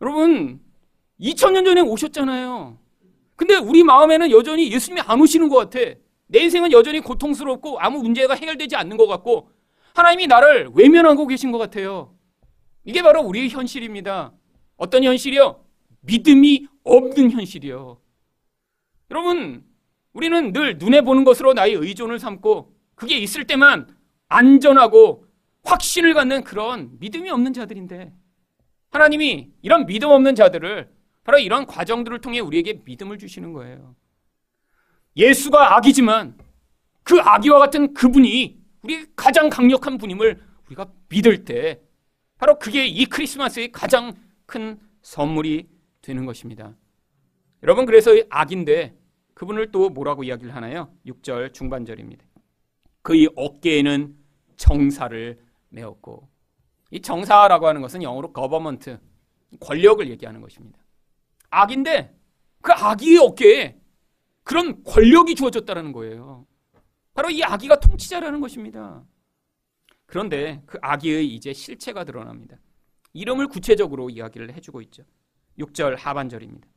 여러분, 0.00 0.60
2000년 1.20 1.64
전에 1.64 1.80
오셨잖아요. 1.80 2.78
근데 3.36 3.56
우리 3.56 3.82
마음에는 3.82 4.30
여전히 4.30 4.70
예수님이 4.72 5.00
안 5.02 5.20
오시는 5.20 5.48
것 5.48 5.56
같아. 5.56 5.78
내 6.26 6.40
인생은 6.40 6.72
여전히 6.72 7.00
고통스럽고 7.00 7.78
아무 7.80 8.02
문제가 8.02 8.34
해결되지 8.34 8.76
않는 8.76 8.96
것 8.96 9.06
같고 9.06 9.50
하나님이 9.94 10.26
나를 10.26 10.70
외면하고 10.74 11.26
계신 11.26 11.52
것 11.52 11.58
같아요. 11.58 12.16
이게 12.84 13.02
바로 13.02 13.22
우리의 13.22 13.48
현실입니다. 13.50 14.32
어떤 14.76 15.04
현실이요? 15.04 15.64
믿음이 16.00 16.66
없는 16.84 17.30
현실이요. 17.30 18.00
여러분, 19.10 19.64
우리는 20.12 20.52
늘 20.52 20.78
눈에 20.78 21.02
보는 21.02 21.24
것으로 21.24 21.54
나의 21.54 21.74
의존을 21.74 22.18
삼고 22.18 22.74
그게 22.94 23.18
있을 23.18 23.46
때만 23.46 23.88
안전하고 24.28 25.26
확신을 25.64 26.14
갖는 26.14 26.44
그런 26.44 26.98
믿음이 26.98 27.30
없는 27.30 27.52
자들인데 27.52 28.12
하나님이 28.90 29.50
이런 29.62 29.86
믿음 29.86 30.10
없는 30.10 30.34
자들을 30.34 30.88
바로 31.24 31.38
이런 31.38 31.66
과정들을 31.66 32.20
통해 32.20 32.38
우리에게 32.38 32.82
믿음을 32.84 33.18
주시는 33.18 33.52
거예요. 33.52 33.96
예수가 35.16 35.76
아기지만 35.76 36.38
그 37.02 37.18
아기와 37.20 37.58
같은 37.58 37.94
그분이 37.94 38.58
우리 38.82 39.06
가장 39.16 39.48
강력한 39.48 39.98
분임을 39.98 40.40
우리가 40.66 40.92
믿을 41.08 41.44
때 41.44 41.80
바로 42.38 42.58
그게 42.58 42.86
이 42.86 43.06
크리스마스의 43.06 43.72
가장 43.72 44.14
큰 44.46 44.78
선물이 45.02 45.68
되는 46.02 46.26
것입니다. 46.26 46.74
여러분 47.64 47.86
그래서 47.86 48.10
아긴데 48.28 48.94
그분을 49.32 49.72
또 49.72 49.88
뭐라고 49.88 50.22
이야기를 50.22 50.54
하나요? 50.54 50.92
6절 51.06 51.54
중반절입니다. 51.54 52.22
그의 53.00 53.30
어깨에는 53.34 54.14
정사를 54.56 55.42
메었고 55.70 56.28
이 56.90 57.00
정사라고 57.00 57.66
하는 57.66 57.80
것은 57.80 58.02
영어로 58.02 58.34
government 58.34 59.00
권력을 59.60 60.06
얘기하는 60.10 60.42
것입니다. 60.42 60.78
악인데 61.48 62.14
그 62.60 62.72
아기의 62.72 63.18
어깨에 63.18 63.80
그런 64.42 64.84
권력이 64.84 65.34
주어졌다는 65.34 65.92
거예요. 65.92 66.46
바로 67.14 67.30
이 67.30 67.42
아기가 67.42 67.80
통치자라는 67.80 68.42
것입니다. 68.42 69.02
그런데 70.04 70.62
그 70.66 70.78
아기의 70.82 71.34
이제 71.34 71.54
실체가 71.54 72.04
드러납니다. 72.04 72.58
이름을 73.14 73.48
구체적으로 73.48 74.10
이야기를 74.10 74.52
해주고 74.52 74.82
있죠. 74.82 75.04
6절 75.58 75.96
하반절입니다. 75.96 76.73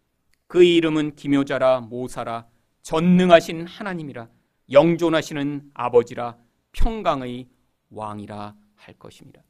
그 0.48 0.64
이름은 0.64 1.16
기묘자라 1.16 1.82
모사라 1.82 2.48
전능하신 2.82 3.68
하나님이라 3.68 4.30
영존하시는 4.72 5.72
아버지라 5.74 6.38
평강의 6.72 7.48
왕이라 7.90 8.56
할 8.76 8.94
것입니다. 8.96 9.44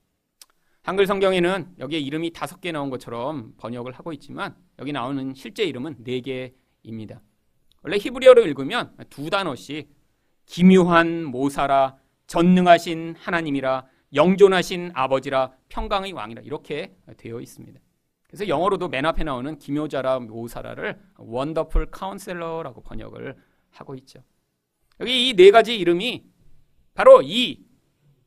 한글 0.81 1.05
성경에는 1.05 1.75
여기에 1.79 1.99
이름이 1.99 2.31
다섯 2.31 2.61
개 2.61 2.71
나온 2.71 2.89
것처럼 2.89 3.53
번역을 3.57 3.91
하고 3.91 4.13
있지만 4.13 4.55
여기 4.79 4.91
나오는 4.91 5.33
실제 5.35 5.63
이름은 5.65 6.03
네 6.03 6.21
개입니다. 6.21 7.21
원래 7.83 7.97
히브리어로 7.97 8.45
읽으면 8.47 8.95
두 9.09 9.29
단어씩 9.29 9.89
기묘한 10.45 11.25
모사라 11.25 11.97
전능하신 12.27 13.15
하나님이라 13.17 13.85
영존하신 14.13 14.91
아버지라 14.93 15.51
평강의 15.69 16.13
왕이라 16.13 16.41
이렇게 16.41 16.95
되어 17.17 17.41
있습니다. 17.41 17.79
그래서 18.27 18.47
영어로도 18.47 18.89
맨 18.89 19.05
앞에 19.05 19.23
나오는 19.23 19.57
기묘자라 19.57 20.19
모사라를 20.19 20.99
Wonderful 21.17 21.91
Counselor라고 21.91 22.81
번역을 22.81 23.35
하고 23.71 23.95
있죠. 23.95 24.21
여기 24.99 25.29
이 25.29 25.33
네 25.35 25.51
가지 25.51 25.77
이름이 25.77 26.25
바로 26.93 27.21
이 27.21 27.63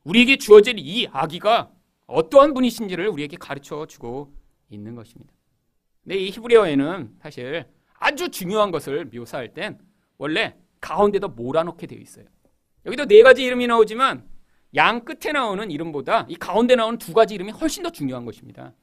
우리에게 0.03 0.37
주어질 0.37 0.75
이 0.79 1.07
아기가 1.11 1.71
어떠한 2.07 2.53
분이신지를 2.53 3.07
우리에게 3.09 3.37
가르쳐 3.37 3.85
주고 3.85 4.33
있는 4.69 4.95
것입니다. 4.95 5.33
근데 6.03 6.17
이 6.17 6.29
히브리어에는 6.29 7.17
사실 7.21 7.65
아주 7.99 8.29
중요한 8.29 8.71
것을 8.71 9.05
묘사할 9.05 9.53
땐 9.53 9.77
원래 10.17 10.55
가운데다 10.79 11.27
몰아넣게 11.27 11.85
되어 11.85 11.99
있어요. 11.99 12.25
여기도 12.85 13.05
네 13.05 13.21
가지 13.21 13.43
이름이 13.43 13.67
나오지만 13.67 14.27
양 14.75 15.05
끝에 15.05 15.31
나오는 15.31 15.69
이름보다 15.69 16.25
이 16.27 16.35
가운데 16.35 16.75
나오는 16.75 16.97
두 16.97 17.13
가지 17.13 17.35
이름이 17.35 17.51
훨씬 17.51 17.83
더 17.83 17.91
중요한 17.91 18.25
것입니다. 18.25 18.73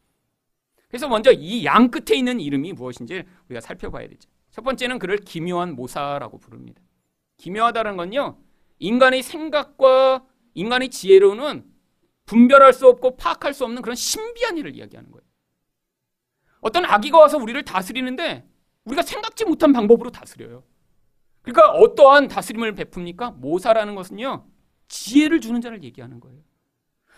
그래서 0.89 1.09
먼저 1.09 1.33
이 1.33 1.65
양 1.65 1.91
끝에 1.91 2.17
있는 2.17 2.41
이름이 2.41 2.73
무엇인지 2.73 3.25
우리가 3.49 3.61
살펴봐야 3.61 4.09
되죠. 4.09 4.29
첫 4.51 4.63
번째는 4.63 4.99
그를 4.99 5.19
기묘한 5.19 5.75
모사라고 5.75 6.39
부릅니다. 6.39 6.81
기묘하다는 7.37 7.97
건요, 7.97 8.39
인간의 8.79 9.23
생각과 9.23 10.25
인간의 10.55 10.89
지혜로는 10.89 11.65
분별할 12.25 12.73
수 12.73 12.89
없고 12.89 13.17
파악할 13.17 13.55
수 13.55 13.65
없는 13.65 13.83
그런 13.83 13.95
신비한 13.95 14.57
일을 14.59 14.75
이야기하는 14.75 15.11
거예요. 15.11 15.23
어떤 16.61 16.85
아기가 16.85 17.19
와서 17.19 17.39
우리를 17.39 17.63
다스리는데 17.65 18.49
우리가 18.85 19.03
생각지 19.03 19.45
못한 19.45 19.73
방법으로 19.73 20.11
다스려요. 20.11 20.65
그러니까 21.43 21.71
어떠한 21.71 22.29
다스림을 22.29 22.75
베풉니까? 22.75 23.37
모사라는 23.37 23.95
것은요, 23.95 24.47
지혜를 24.89 25.41
주는 25.41 25.61
자를 25.61 25.85
얘기하는 25.85 26.19
거예요. 26.21 26.41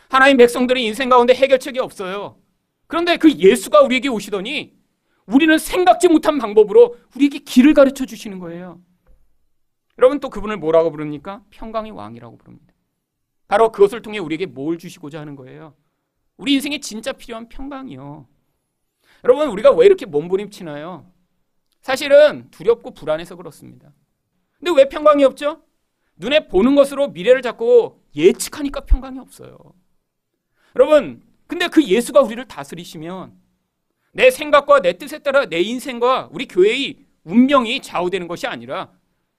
하나님 0.09 0.37
백성들의 0.37 0.85
인생 0.85 1.09
가운데 1.09 1.35
해결책이 1.35 1.79
없어요. 1.79 2.40
그런데 2.91 3.17
그 3.19 3.33
예수가 3.33 3.83
우리에게 3.83 4.09
오시더니 4.09 4.77
우리는 5.25 5.57
생각지 5.59 6.09
못한 6.09 6.39
방법으로 6.39 6.97
우리에게 7.15 7.39
길을 7.39 7.73
가르쳐 7.73 8.05
주시는 8.05 8.41
거예요. 8.41 8.83
여러분 9.97 10.19
또 10.19 10.29
그분을 10.29 10.57
뭐라고 10.57 10.91
부릅니까? 10.91 11.45
평강의 11.51 11.93
왕이라고 11.93 12.37
부릅니다. 12.37 12.75
바로 13.47 13.71
그것을 13.71 14.03
통해 14.03 14.19
우리에게 14.19 14.47
뭘 14.47 14.77
주시고자 14.77 15.21
하는 15.21 15.37
거예요? 15.37 15.77
우리 16.37 16.55
인생에 16.55 16.81
진짜 16.81 17.13
필요한 17.13 17.49
평강이요. 17.49 18.27
여러분 19.23 19.49
우리가 19.51 19.71
왜 19.71 19.87
이렇게 19.87 20.05
몸부림치나요? 20.05 21.09
사실은 21.83 22.51
두렵고 22.51 22.93
불안해서 22.95 23.37
그렇습니다. 23.37 23.93
근데 24.59 24.73
왜 24.77 24.89
평강이 24.89 25.23
없죠? 25.23 25.63
눈에 26.17 26.49
보는 26.49 26.75
것으로 26.75 27.11
미래를 27.11 27.41
자꾸 27.41 28.01
예측하니까 28.17 28.81
평강이 28.81 29.21
없어요. 29.21 29.57
여러분, 30.75 31.30
근데 31.51 31.67
그 31.67 31.83
예수가 31.83 32.21
우리를 32.21 32.47
다스리시면 32.47 33.37
내 34.13 34.31
생각과 34.31 34.83
내 34.83 34.93
뜻에 34.93 35.19
따라 35.19 35.47
내 35.47 35.61
인생과 35.61 36.29
우리 36.31 36.47
교회의 36.47 37.05
운명이 37.25 37.83
좌우되는 37.83 38.29
것이 38.29 38.47
아니라 38.47 38.93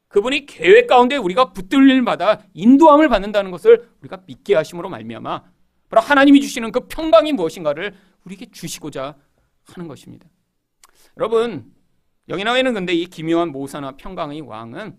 그분이 0.10 0.46
계획 0.46 0.88
가운데 0.88 1.16
우리가 1.16 1.54
붙들릴마다 1.54 2.44
인도함을 2.54 3.08
받는다는 3.08 3.50
것을 3.50 3.90
우리가 4.02 4.24
믿게 4.26 4.56
하심으로 4.56 4.90
말미암아 4.90 5.44
바로 5.88 6.02
하나님이 6.02 6.42
주시는 6.42 6.74
그 6.74 6.82
평강이 6.90 7.32
무엇인가를 7.32 7.96
우리에게 8.26 8.48
주시고자 8.52 9.16
하는 9.68 9.88
것입니다. 9.88 10.28
여러분, 11.16 11.74
여기 12.28 12.44
나와 12.44 12.58
있는 12.58 12.74
근데 12.74 12.94
이 12.94 13.06
기묘한 13.06 13.54
모사나 13.54 13.96
평강의 13.96 14.42
왕은 14.42 14.98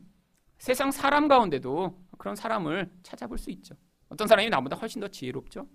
세상 0.57 0.91
사람 0.91 1.29
가운데도 1.29 1.95
그런 2.17 2.37
사람을 2.37 2.91
찾아볼 3.03 3.37
수 3.37 3.51
있죠. 3.51 3.75
어떤 4.09 4.27
사람이 4.27 4.49
나보다 4.49 4.77
훨씬 4.77 5.03
더 5.03 5.09
지혜롭죠. 5.09 5.67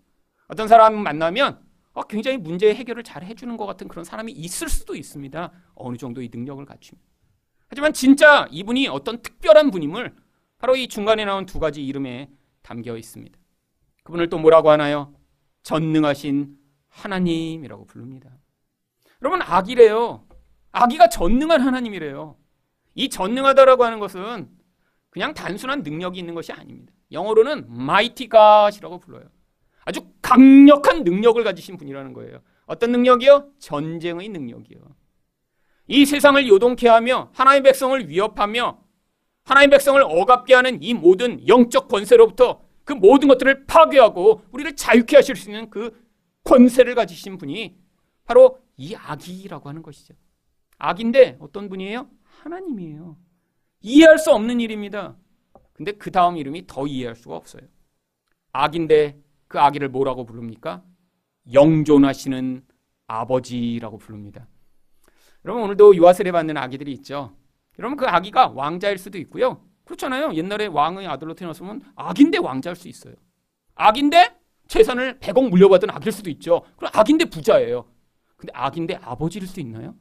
어떤 0.48 0.68
사람 0.68 1.02
만나면 1.02 1.62
어, 1.94 2.04
굉장히 2.04 2.38
문제 2.38 2.74
해결을 2.74 3.04
잘 3.04 3.24
해주는 3.24 3.58
것 3.58 3.66
같은 3.66 3.88
그런 3.88 4.06
사람이 4.06 4.32
있을 4.32 4.70
수도 4.70 4.96
있습니다. 4.96 5.52
어느 5.76 5.98
정도의 5.98 6.30
능력을 6.32 6.64
갖추면. 6.66 7.02
하지만 7.70 7.92
진짜 7.92 8.48
이분이 8.52 8.88
어떤 8.88 9.22
특별한 9.22 9.72
분임을 9.72 10.16
바로 10.58 10.76
이 10.76 10.88
중간에 10.88 11.26
나온 11.26 11.46
두 11.46 11.60
가지 11.60 11.86
이름에 11.86 12.30
담겨 12.62 12.98
있습니다. 12.98 13.38
그분을 14.04 14.30
또 14.30 14.38
뭐라고 14.38 14.70
하나요? 14.70 15.14
전능하신 15.64 16.56
하나님이라고 16.88 17.86
부릅니다. 17.86 18.30
여러분, 19.22 19.42
악이래요. 19.42 20.26
악이가 20.72 21.10
전능한 21.10 21.62
하나님이래요. 21.62 22.38
이 22.94 23.10
전능하다라고 23.10 23.84
하는 23.84 24.00
것은 24.00 24.50
그냥 25.10 25.34
단순한 25.34 25.84
능력이 25.84 26.20
있는 26.20 26.36
것이 26.36 26.52
아닙니다. 26.52 26.94
영어로는 27.12 27.68
mighty 27.70 28.30
God이라고 28.30 29.00
불러요. 29.00 29.30
아주 29.88 30.02
강력한 30.22 31.06
능력을 31.06 31.42
가지신 31.46 31.78
분이라는 31.78 32.12
거예요. 32.12 32.42
어떤 32.66 32.92
능력이요? 32.92 33.54
전쟁의 33.58 34.28
능력이요. 34.28 34.82
이 35.88 36.06
세상을 36.06 36.46
요동케 36.46 36.90
하며 36.90 37.30
하나님의 37.34 37.64
백성을 37.64 38.10
위협하며 38.10 38.82
하나님의 39.46 39.72
백성을 39.72 40.02
억압게 40.04 40.56
하는 40.56 40.84
이 40.84 40.94
모든 40.94 41.48
영적 41.48 41.88
권세로부터 41.88 42.62
그 42.84 42.92
모든 42.92 43.30
것들을 43.30 43.66
파괴하고 43.66 44.42
우리를 44.52 44.76
자유케 44.76 45.16
하실 45.16 45.38
수 45.38 45.50
있는 45.50 45.70
그 45.70 45.98
권세를 46.44 46.94
가지신 46.94 47.38
분이 47.38 47.78
바로 48.26 48.60
이 48.76 48.94
악이라고 48.94 49.70
하는 49.70 49.82
것이죠. 49.84 50.16
악인데 50.80 51.38
어떤 51.40 51.70
분이에요? 51.70 52.10
하나님이에요. 52.24 53.16
이해할 53.80 54.20
수 54.20 54.32
없는 54.34 54.60
일입니다. 54.60 55.16
근데 55.72 55.94
그 55.94 56.12
다음 56.12 56.36
이름이 56.36 56.68
더 56.68 56.86
이해할 56.86 57.16
수가 57.16 57.38
없어요. 57.38 57.62
악인데 58.52 59.27
그 59.48 59.60
아기를 59.60 59.90
뭐라고 59.90 60.26
부릅니까? 60.26 60.84
영존하시는 61.54 62.66
아버지라고 63.08 63.98
부릅니다. 63.98 64.48
여러분 65.46 65.64
오늘도 65.64 65.96
유아세례 65.96 66.32
받는 66.32 66.58
아기들이 66.58 66.92
있죠. 66.94 67.34
여러분 67.80 67.98
그 67.98 68.06
아기가 68.06 68.50
왕자일 68.50 68.98
수도 68.98 69.18
있고요. 69.20 69.64
그렇잖아요. 69.86 70.34
옛날에 70.34 70.66
왕의 70.68 71.08
아들로 71.08 71.34
태어났으면 71.34 71.82
악인데 71.96 72.40
왕자일 72.40 72.76
수 72.76 72.90
있어요. 72.90 73.14
악인데 73.76 74.36
재산을 74.68 75.20
100억 75.20 75.50
물려받은 75.50 75.90
악일 75.90 76.12
수도 76.12 76.30
있죠. 76.32 76.64
그럼 76.76 76.92
악인데 76.94 77.26
부자예요. 77.26 77.86
근데 78.36 78.52
악인데 78.54 78.96
아버지일 79.02 79.48
수 79.48 79.60
있나요? 79.62 79.96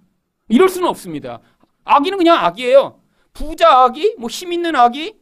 이럴 0.48 0.68
수는 0.68 0.88
없습니다. 0.88 1.40
아기는 1.84 2.18
그냥 2.18 2.38
아기예요. 2.38 3.00
부자 3.32 3.84
아기, 3.84 4.14
뭐힘 4.18 4.52
있는 4.52 4.74
아기, 4.74 5.20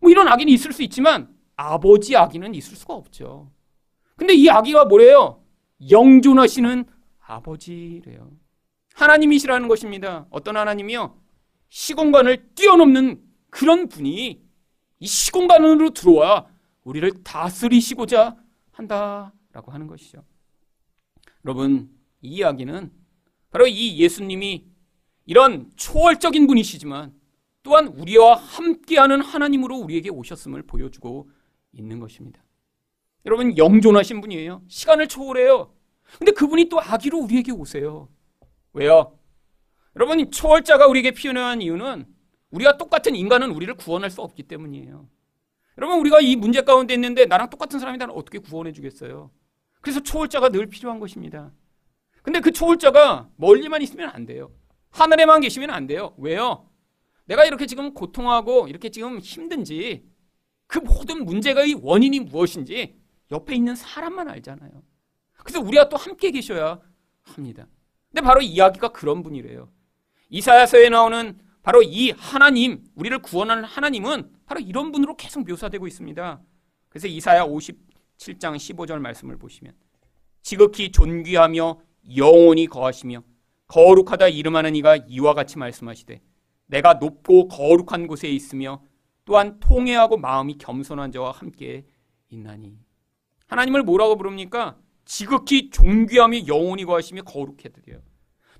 뭐 0.00 0.10
이런 0.10 0.28
아기는 0.28 0.52
있을 0.52 0.72
수 0.72 0.82
있지만 0.82 1.34
아버지 1.56 2.16
아기는 2.16 2.54
있을 2.54 2.76
수가 2.76 2.94
없죠. 2.94 3.50
근데 4.18 4.34
이 4.34 4.50
아기가 4.50 4.84
뭐래요? 4.84 5.42
영존하시는 5.90 6.84
아버지래요. 7.20 8.32
하나님이시라는 8.94 9.68
것입니다. 9.68 10.26
어떤 10.30 10.56
하나님이요? 10.56 11.16
시공간을 11.68 12.48
뛰어넘는 12.56 13.22
그런 13.48 13.88
분이 13.88 14.42
이 14.98 15.06
시공간으로 15.06 15.90
들어와 15.90 16.48
우리를 16.82 17.22
다스리시고자 17.22 18.36
한다라고 18.72 19.70
하는 19.70 19.86
것이죠. 19.86 20.24
여러분, 21.44 21.88
이 22.20 22.38
이야기는 22.38 22.90
바로 23.50 23.68
이 23.68 23.98
예수님이 23.98 24.66
이런 25.26 25.70
초월적인 25.76 26.48
분이시지만 26.48 27.14
또한 27.62 27.86
우리와 27.86 28.34
함께하는 28.34 29.20
하나님으로 29.20 29.76
우리에게 29.76 30.10
오셨음을 30.10 30.62
보여주고 30.62 31.30
있는 31.72 32.00
것입니다. 32.00 32.42
여러분 33.28 33.58
영존하신 33.58 34.22
분이에요. 34.22 34.62
시간을 34.68 35.06
초월해요. 35.06 35.70
근데 36.18 36.32
그분이 36.32 36.70
또 36.70 36.80
아기로 36.80 37.18
우리에게 37.18 37.52
오세요. 37.52 38.08
왜요? 38.72 39.18
여러분 39.96 40.30
초월자가 40.30 40.86
우리에게 40.86 41.10
필요한 41.10 41.60
이유는 41.60 42.06
우리가 42.50 42.78
똑같은 42.78 43.14
인간은 43.14 43.50
우리를 43.50 43.74
구원할 43.74 44.08
수 44.08 44.22
없기 44.22 44.44
때문이에요. 44.44 45.06
여러분 45.76 45.98
우리가 46.00 46.20
이 46.20 46.36
문제 46.36 46.62
가운데 46.62 46.94
있는데 46.94 47.26
나랑 47.26 47.50
똑같은 47.50 47.78
사람이 47.78 47.98
나를 47.98 48.14
어떻게 48.16 48.38
구원해 48.38 48.72
주겠어요? 48.72 49.30
그래서 49.82 50.00
초월자가 50.00 50.48
늘 50.48 50.66
필요한 50.66 50.98
것입니다. 50.98 51.52
근데 52.22 52.40
그 52.40 52.50
초월자가 52.50 53.28
멀리만 53.36 53.82
있으면 53.82 54.08
안 54.08 54.24
돼요. 54.24 54.50
하늘에만 54.88 55.42
계시면 55.42 55.68
안 55.68 55.86
돼요. 55.86 56.14
왜요? 56.16 56.66
내가 57.26 57.44
이렇게 57.44 57.66
지금 57.66 57.92
고통하고 57.92 58.68
이렇게 58.68 58.88
지금 58.88 59.18
힘든지 59.18 60.08
그 60.66 60.78
모든 60.78 61.26
문제가의 61.26 61.74
원인이 61.82 62.20
무엇인지 62.20 62.97
옆에 63.30 63.54
있는 63.54 63.74
사람만 63.74 64.28
알잖아요. 64.28 64.82
그래서 65.44 65.60
우리가 65.60 65.88
또 65.88 65.96
함께 65.96 66.30
계셔야 66.30 66.80
합니다. 67.22 67.66
근데 68.10 68.22
바로 68.22 68.40
이야기가 68.40 68.88
그런 68.88 69.22
분이래요. 69.22 69.70
이사야서에 70.30 70.88
나오는 70.88 71.38
바로 71.62 71.82
이 71.82 72.10
하나님, 72.12 72.84
우리를 72.94 73.18
구원하는 73.20 73.64
하나님은 73.64 74.30
바로 74.46 74.60
이런 74.60 74.92
분으로 74.92 75.16
계속 75.16 75.46
묘사되고 75.46 75.86
있습니다. 75.86 76.40
그래서 76.88 77.06
이사야 77.06 77.44
57장 77.44 78.56
15절 78.56 78.98
말씀을 79.00 79.36
보시면 79.36 79.74
지극히 80.42 80.90
존귀하며 80.90 81.80
영원히 82.16 82.66
거하시며 82.66 83.22
거룩하다 83.66 84.28
이름하는 84.28 84.76
이가 84.76 84.96
이와 84.96 85.34
같이 85.34 85.58
말씀하시되 85.58 86.22
내가 86.66 86.94
높고 86.94 87.48
거룩한 87.48 88.06
곳에 88.06 88.28
있으며 88.28 88.82
또한 89.26 89.60
통회하고 89.60 90.16
마음이 90.16 90.56
겸손한 90.56 91.12
자와 91.12 91.32
함께 91.32 91.84
있나니 92.30 92.78
하나님을 93.48 93.82
뭐라고 93.82 94.16
부릅니까? 94.16 94.78
지극히 95.04 95.70
존귀하며 95.70 96.46
영원히 96.46 96.84
거하시며 96.84 97.22
거룩해 97.22 97.70
드려요. 97.70 98.02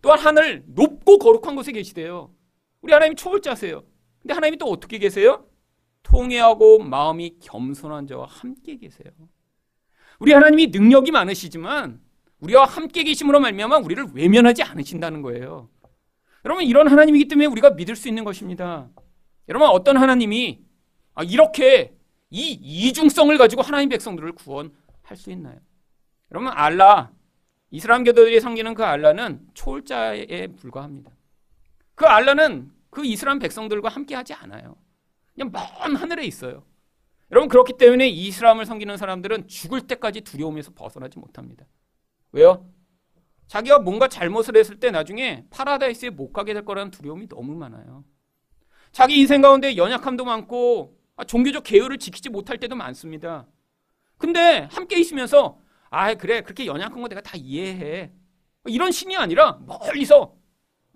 또한 0.01 0.18
하늘 0.18 0.64
높고 0.66 1.18
거룩한 1.18 1.55
곳에 1.55 1.72
계시대요. 1.72 2.35
우리 2.81 2.92
하나님 2.92 3.14
초월자세요. 3.14 3.85
근데 4.20 4.35
하나님이 4.35 4.57
또 4.57 4.66
어떻게 4.66 4.98
계세요? 4.98 5.46
통회하고 6.03 6.79
마음이 6.79 7.38
겸손한 7.40 8.07
자와 8.07 8.27
함께 8.27 8.77
계세요. 8.77 9.12
우리 10.18 10.33
하나님이 10.33 10.68
능력이 10.68 11.11
많으시지만 11.11 12.01
우리와 12.40 12.64
함께 12.64 13.03
계심으로 13.03 13.40
말미암아 13.40 13.79
우리를 13.79 14.07
외면하지 14.14 14.62
않으신다는 14.62 15.22
거예요. 15.22 15.68
여러분 16.44 16.64
이런 16.64 16.88
하나님이기 16.88 17.29
때문에 17.29 17.46
우리가 17.46 17.70
믿을 17.70 17.94
수 17.96 18.09
있는 18.09 18.24
것입니다. 18.24 18.88
여러분 19.48 19.68
어떤 19.68 19.96
하나님이 19.96 20.61
아, 21.14 21.24
이렇게 21.24 21.97
이 22.30 22.52
이중성을 22.52 23.36
가지고 23.38 23.62
하나님 23.62 23.88
백성들을 23.88 24.32
구원할 24.32 25.16
수 25.16 25.30
있나요? 25.30 25.58
여러분 26.30 26.50
알라 26.52 27.12
이슬람교도들이 27.70 28.40
섬기는 28.40 28.74
그 28.74 28.84
알라는 28.84 29.46
초월자에 29.54 30.48
불과합니다. 30.56 31.10
그 31.94 32.06
알라는 32.06 32.70
그 32.90 33.04
이슬람 33.04 33.38
백성들과 33.38 33.88
함께하지 33.88 34.34
않아요. 34.34 34.76
그냥 35.34 35.52
먼 35.52 35.96
하늘에 35.96 36.24
있어요. 36.24 36.64
여러분 37.30 37.48
그렇기 37.48 37.74
때문에 37.76 38.08
이슬람을 38.08 38.64
섬기는 38.64 38.96
사람들은 38.96 39.48
죽을 39.48 39.82
때까지 39.82 40.22
두려움에서 40.22 40.72
벗어나지 40.74 41.18
못합니다. 41.18 41.66
왜요? 42.32 42.70
자기가 43.46 43.80
뭔가 43.80 44.08
잘못을 44.08 44.56
했을 44.56 44.78
때 44.78 44.90
나중에 44.90 45.46
파라다이스에 45.50 46.10
못 46.10 46.32
가게 46.32 46.54
될 46.54 46.64
거라는 46.64 46.90
두려움이 46.90 47.28
너무 47.28 47.54
많아요. 47.54 48.04
자기 48.92 49.18
인생 49.18 49.40
가운데 49.42 49.76
연약함도 49.76 50.24
많고 50.24 50.94
아, 50.94 50.97
종교적 51.24 51.64
계율을 51.64 51.98
지키지 51.98 52.28
못할 52.31 52.59
때도 52.59 52.76
많습니다. 52.76 53.46
근데 54.16 54.68
함께 54.70 54.98
있으면서 54.98 55.61
아 55.90 56.14
그래 56.14 56.42
그렇게 56.42 56.66
연약한 56.66 57.00
거 57.00 57.09
내가 57.09 57.20
다 57.20 57.37
이해해 57.37 58.12
이런 58.66 58.92
신이 58.92 59.16
아니라 59.16 59.61
멀리서 59.66 60.37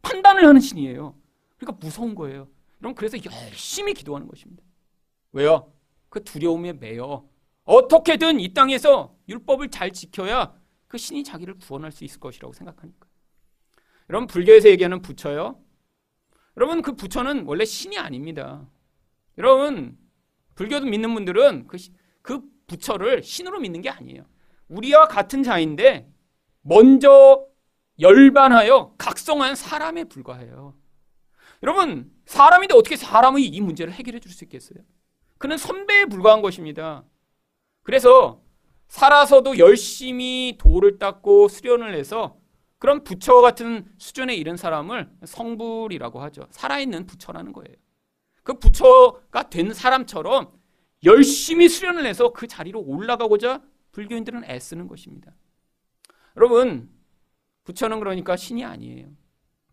판단을 0.03 0.47
하는 0.47 0.61
신이에요. 0.61 1.17
그러니까 1.57 1.79
무서운 1.85 2.15
거예요. 2.15 2.49
그럼 2.79 2.95
그래서 2.95 3.17
열심히 3.25 3.95
기도하는 3.95 4.27
것입니다. 4.27 4.63
왜요? 5.33 5.73
그 6.09 6.23
두려움에 6.23 6.75
매여 6.75 7.27
어떻게든 7.65 8.41
이 8.41 8.53
땅에서 8.53 9.17
율법을 9.29 9.71
잘 9.71 9.93
지켜야 9.93 10.55
그 10.89 10.99
신이 10.99 11.25
자기를 11.25 11.59
구원할 11.59 11.93
수 11.93 12.05
있을 12.05 12.21
것이라고 12.21 12.53
생각하니까. 12.53 13.07
여러분 14.11 14.27
불교에서 14.27 14.69
얘기하는 14.69 15.01
부처요. 15.01 15.59
여러분 16.57 16.83
그 16.83 16.95
부처는 16.95 17.45
원래 17.47 17.65
신이 17.65 17.99
아닙니다. 17.99 18.69
여러분 19.39 19.97
불교도 20.55 20.87
믿는 20.87 21.15
분들은 21.15 21.67
그, 21.67 21.79
그 22.23 22.43
부처를 22.67 23.23
신으로 23.23 23.61
믿는 23.61 23.81
게 23.81 23.91
아니에요. 23.91 24.25
우리와 24.69 25.09
같은 25.09 25.43
자인데 25.43 26.11
먼저 26.63 27.47
열반하여 28.01 28.95
각성한 28.99 29.55
사람에 29.55 30.05
불과해요. 30.05 30.75
여러분 31.63 32.11
사람인데 32.27 32.75
어떻게 32.75 32.97
사람의 32.97 33.47
이 33.47 33.61
문제를 33.61 33.93
해결해 33.93 34.19
줄 34.21 34.33
수 34.33 34.45
있겠어요? 34.45 34.79
그는 35.39 35.57
선배에 35.59 36.07
불과한 36.07 36.41
것입니다. 36.43 37.05
그래서 37.83 38.41
살아서도 38.89 39.59
열심히 39.59 40.57
돌을 40.59 40.99
닦고 40.99 41.49
수련을 41.49 41.95
해서 41.95 42.39
그런 42.79 43.05
부처 43.05 43.41
같은 43.41 43.87
수준에 43.99 44.35
이른 44.35 44.57
사람을 44.57 45.11
성불이라고 45.25 46.21
하죠. 46.23 46.47
살아있는 46.51 47.07
부처라는 47.07 47.53
거예요. 47.53 47.75
그 48.43 48.59
부처가 48.59 49.49
된 49.49 49.73
사람처럼 49.73 50.53
열심히 51.05 51.69
수련을 51.69 52.07
해서 52.07 52.33
그 52.33 52.47
자리로 52.47 52.81
올라가고자 52.81 53.63
불교인들은 53.93 54.45
애쓰는 54.45 54.89
것입니다. 54.89 55.33
여러분, 56.37 56.91
부처는 57.65 57.99
그러니까 57.99 58.37
신이 58.37 58.65
아니에요. 58.65 59.09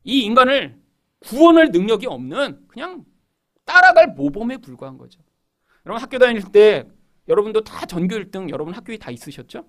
이 0.03 0.21
인간을 0.21 0.79
구원할 1.19 1.69
능력이 1.71 2.07
없는 2.07 2.67
그냥 2.67 3.05
따라갈 3.65 4.13
모범에 4.13 4.57
불과한 4.57 4.97
거죠. 4.97 5.21
여러분 5.85 6.01
학교 6.01 6.17
다닐 6.17 6.41
때 6.51 6.87
여러분도 7.27 7.63
다 7.63 7.85
전교 7.85 8.15
1등 8.15 8.49
여러분 8.49 8.73
학교에 8.73 8.97
다 8.97 9.11
있으셨죠? 9.11 9.65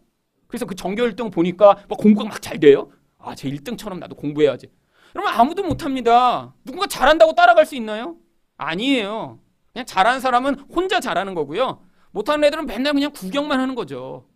그래서 0.47 0.67
그 0.67 0.75
전교 0.75 1.03
1등 1.05 1.33
보니까 1.33 1.85
막 1.89 1.99
공부가 1.99 2.29
막 2.29 2.41
잘 2.41 2.59
돼요. 2.59 2.91
아, 3.19 3.35
제 3.35 3.51
1등처럼 3.51 3.99
나도 3.99 4.17
공부해야지. 4.17 4.69
여러분 5.15 5.33
아무도 5.33 5.63
못 5.63 5.85
합니다. 5.85 6.55
누군가 6.65 6.87
잘한다고 6.87 7.35
따라갈 7.35 7.67
수 7.67 7.77
있나요? 7.77 8.17
아니에요. 8.61 9.41
그냥 9.73 9.87
잘하는 9.87 10.21
사람은 10.21 10.61
혼자 10.61 11.01
잘하는 11.01 11.35
거고요. 11.35 11.83
못하는 12.11 12.45
애들은 12.45 12.67
맨날 12.67 12.93
그냥 12.93 13.13
구경만 13.13 13.59
하는 13.59 13.75
거죠. 13.75 14.29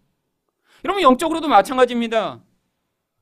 여러분 0.85 1.03
영적으로도 1.03 1.49
마찬가지입니다. 1.49 2.43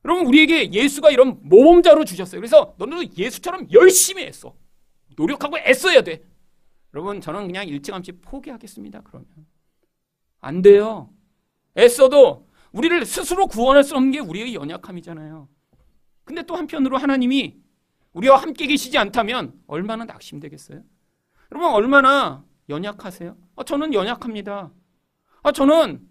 여러분 0.05 0.25
우리에게 0.25 0.71
예수가 0.71 1.11
이런 1.11 1.39
모범자로 1.43 2.05
주셨어요. 2.05 2.39
그래서 2.39 2.75
너는 2.77 3.17
예수처럼 3.17 3.67
열심히 3.71 4.25
했어. 4.25 4.55
노력하고 5.15 5.57
애써야 5.59 6.01
돼. 6.01 6.23
여러분 6.93 7.21
저는 7.21 7.47
그냥 7.47 7.67
일찌감치 7.67 8.13
포기하겠습니다. 8.21 9.01
그러면 9.03 9.27
안 10.39 10.61
돼요. 10.61 11.09
애써도 11.77 12.47
우리를 12.71 13.05
스스로 13.05 13.47
구원할 13.47 13.83
수 13.83 13.95
없는 13.95 14.11
게 14.11 14.19
우리의 14.19 14.55
연약함이잖아요. 14.55 15.47
근데 16.23 16.43
또 16.43 16.55
한편으로 16.55 16.97
하나님이 16.97 17.57
우리와 18.13 18.37
함께 18.37 18.67
계시지 18.67 18.97
않다면 18.97 19.59
얼마나 19.67 20.05
낙심되겠어요? 20.05 20.83
여러분 21.53 21.69
얼마나 21.71 22.43
연약하세요? 22.67 23.37
아, 23.57 23.63
저는 23.63 23.93
연약합니다. 23.93 24.71
아, 25.43 25.51
저는 25.51 26.01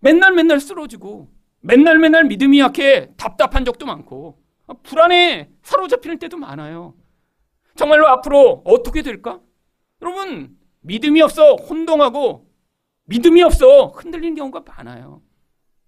맨날 0.00 0.34
맨날 0.34 0.60
쓰러지고 0.60 1.32
맨날 1.60 1.98
맨날 1.98 2.24
믿음이 2.24 2.58
약해 2.60 3.10
답답한 3.16 3.64
적도 3.64 3.86
많고 3.86 4.38
아, 4.66 4.74
불안에 4.82 5.50
사로잡히는 5.62 6.18
때도 6.18 6.36
많아요. 6.36 6.94
정말로 7.74 8.06
앞으로 8.08 8.60
어떻게 8.66 9.00
될까? 9.00 9.40
여러분 10.02 10.58
믿음이 10.80 11.22
없어 11.22 11.54
혼동하고 11.54 12.50
믿음이 13.04 13.42
없어 13.42 13.86
흔들리는 13.86 14.34
경우가 14.34 14.60
많아요. 14.66 15.22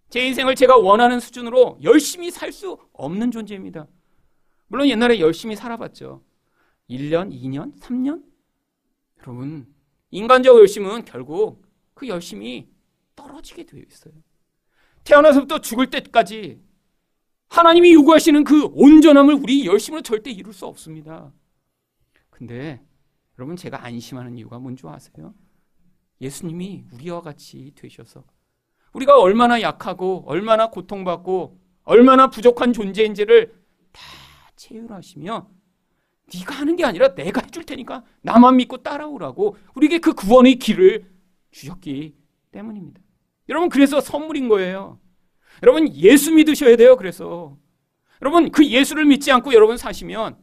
제 0.08 0.24
인생을 0.26 0.54
제가 0.54 0.76
원하는 0.78 1.20
수준으로 1.20 1.78
열심히 1.82 2.30
살 2.30 2.52
수 2.52 2.78
없는 2.94 3.30
존재입니다. 3.32 3.86
물론 4.68 4.88
옛날에 4.88 5.20
열심히 5.20 5.56
살아봤죠. 5.56 6.22
1년, 6.88 7.32
2년, 7.32 7.78
3년? 7.80 8.33
여러분, 9.26 9.72
인간적 10.10 10.56
열심은 10.58 11.04
결국 11.04 11.64
그 11.94 12.08
열심이 12.08 12.68
떨어지게 13.16 13.64
되어 13.64 13.80
있어요. 13.80 14.14
태어나서부터 15.04 15.60
죽을 15.60 15.90
때까지 15.90 16.62
하나님이 17.48 17.92
요구하시는 17.94 18.44
그 18.44 18.64
온전함을 18.72 19.34
우리 19.34 19.66
열심으로 19.66 20.02
절대 20.02 20.30
이룰 20.30 20.52
수 20.52 20.66
없습니다. 20.66 21.32
근데 22.30 22.84
여러분 23.38 23.56
제가 23.56 23.84
안심하는 23.84 24.36
이유가 24.38 24.58
뭔지 24.58 24.86
아세요? 24.86 25.34
예수님이 26.20 26.84
우리와 26.92 27.20
같이 27.20 27.72
되셔서 27.76 28.24
우리가 28.92 29.18
얼마나 29.18 29.60
약하고 29.60 30.24
얼마나 30.26 30.70
고통받고 30.70 31.60
얼마나 31.84 32.28
부족한 32.28 32.72
존재인지를 32.72 33.54
다 33.92 34.02
체휼하시며 34.56 35.50
네가 36.32 36.54
하는 36.54 36.76
게 36.76 36.84
아니라 36.84 37.14
내가 37.14 37.42
해줄 37.44 37.64
테니까 37.64 38.02
나만 38.22 38.56
믿고 38.56 38.82
따라오라고 38.82 39.56
우리에게 39.74 39.98
그 39.98 40.14
구원의 40.14 40.56
길을 40.56 41.10
주셨기 41.50 42.14
때문입니다. 42.50 43.00
여러분 43.48 43.68
그래서 43.68 44.00
선물인 44.00 44.48
거예요. 44.48 44.98
여러분 45.62 45.92
예수 45.94 46.32
믿으셔야 46.32 46.76
돼요. 46.76 46.96
그래서 46.96 47.56
여러분 48.22 48.50
그 48.50 48.66
예수를 48.66 49.04
믿지 49.04 49.30
않고 49.32 49.52
여러분 49.52 49.76
사시면 49.76 50.36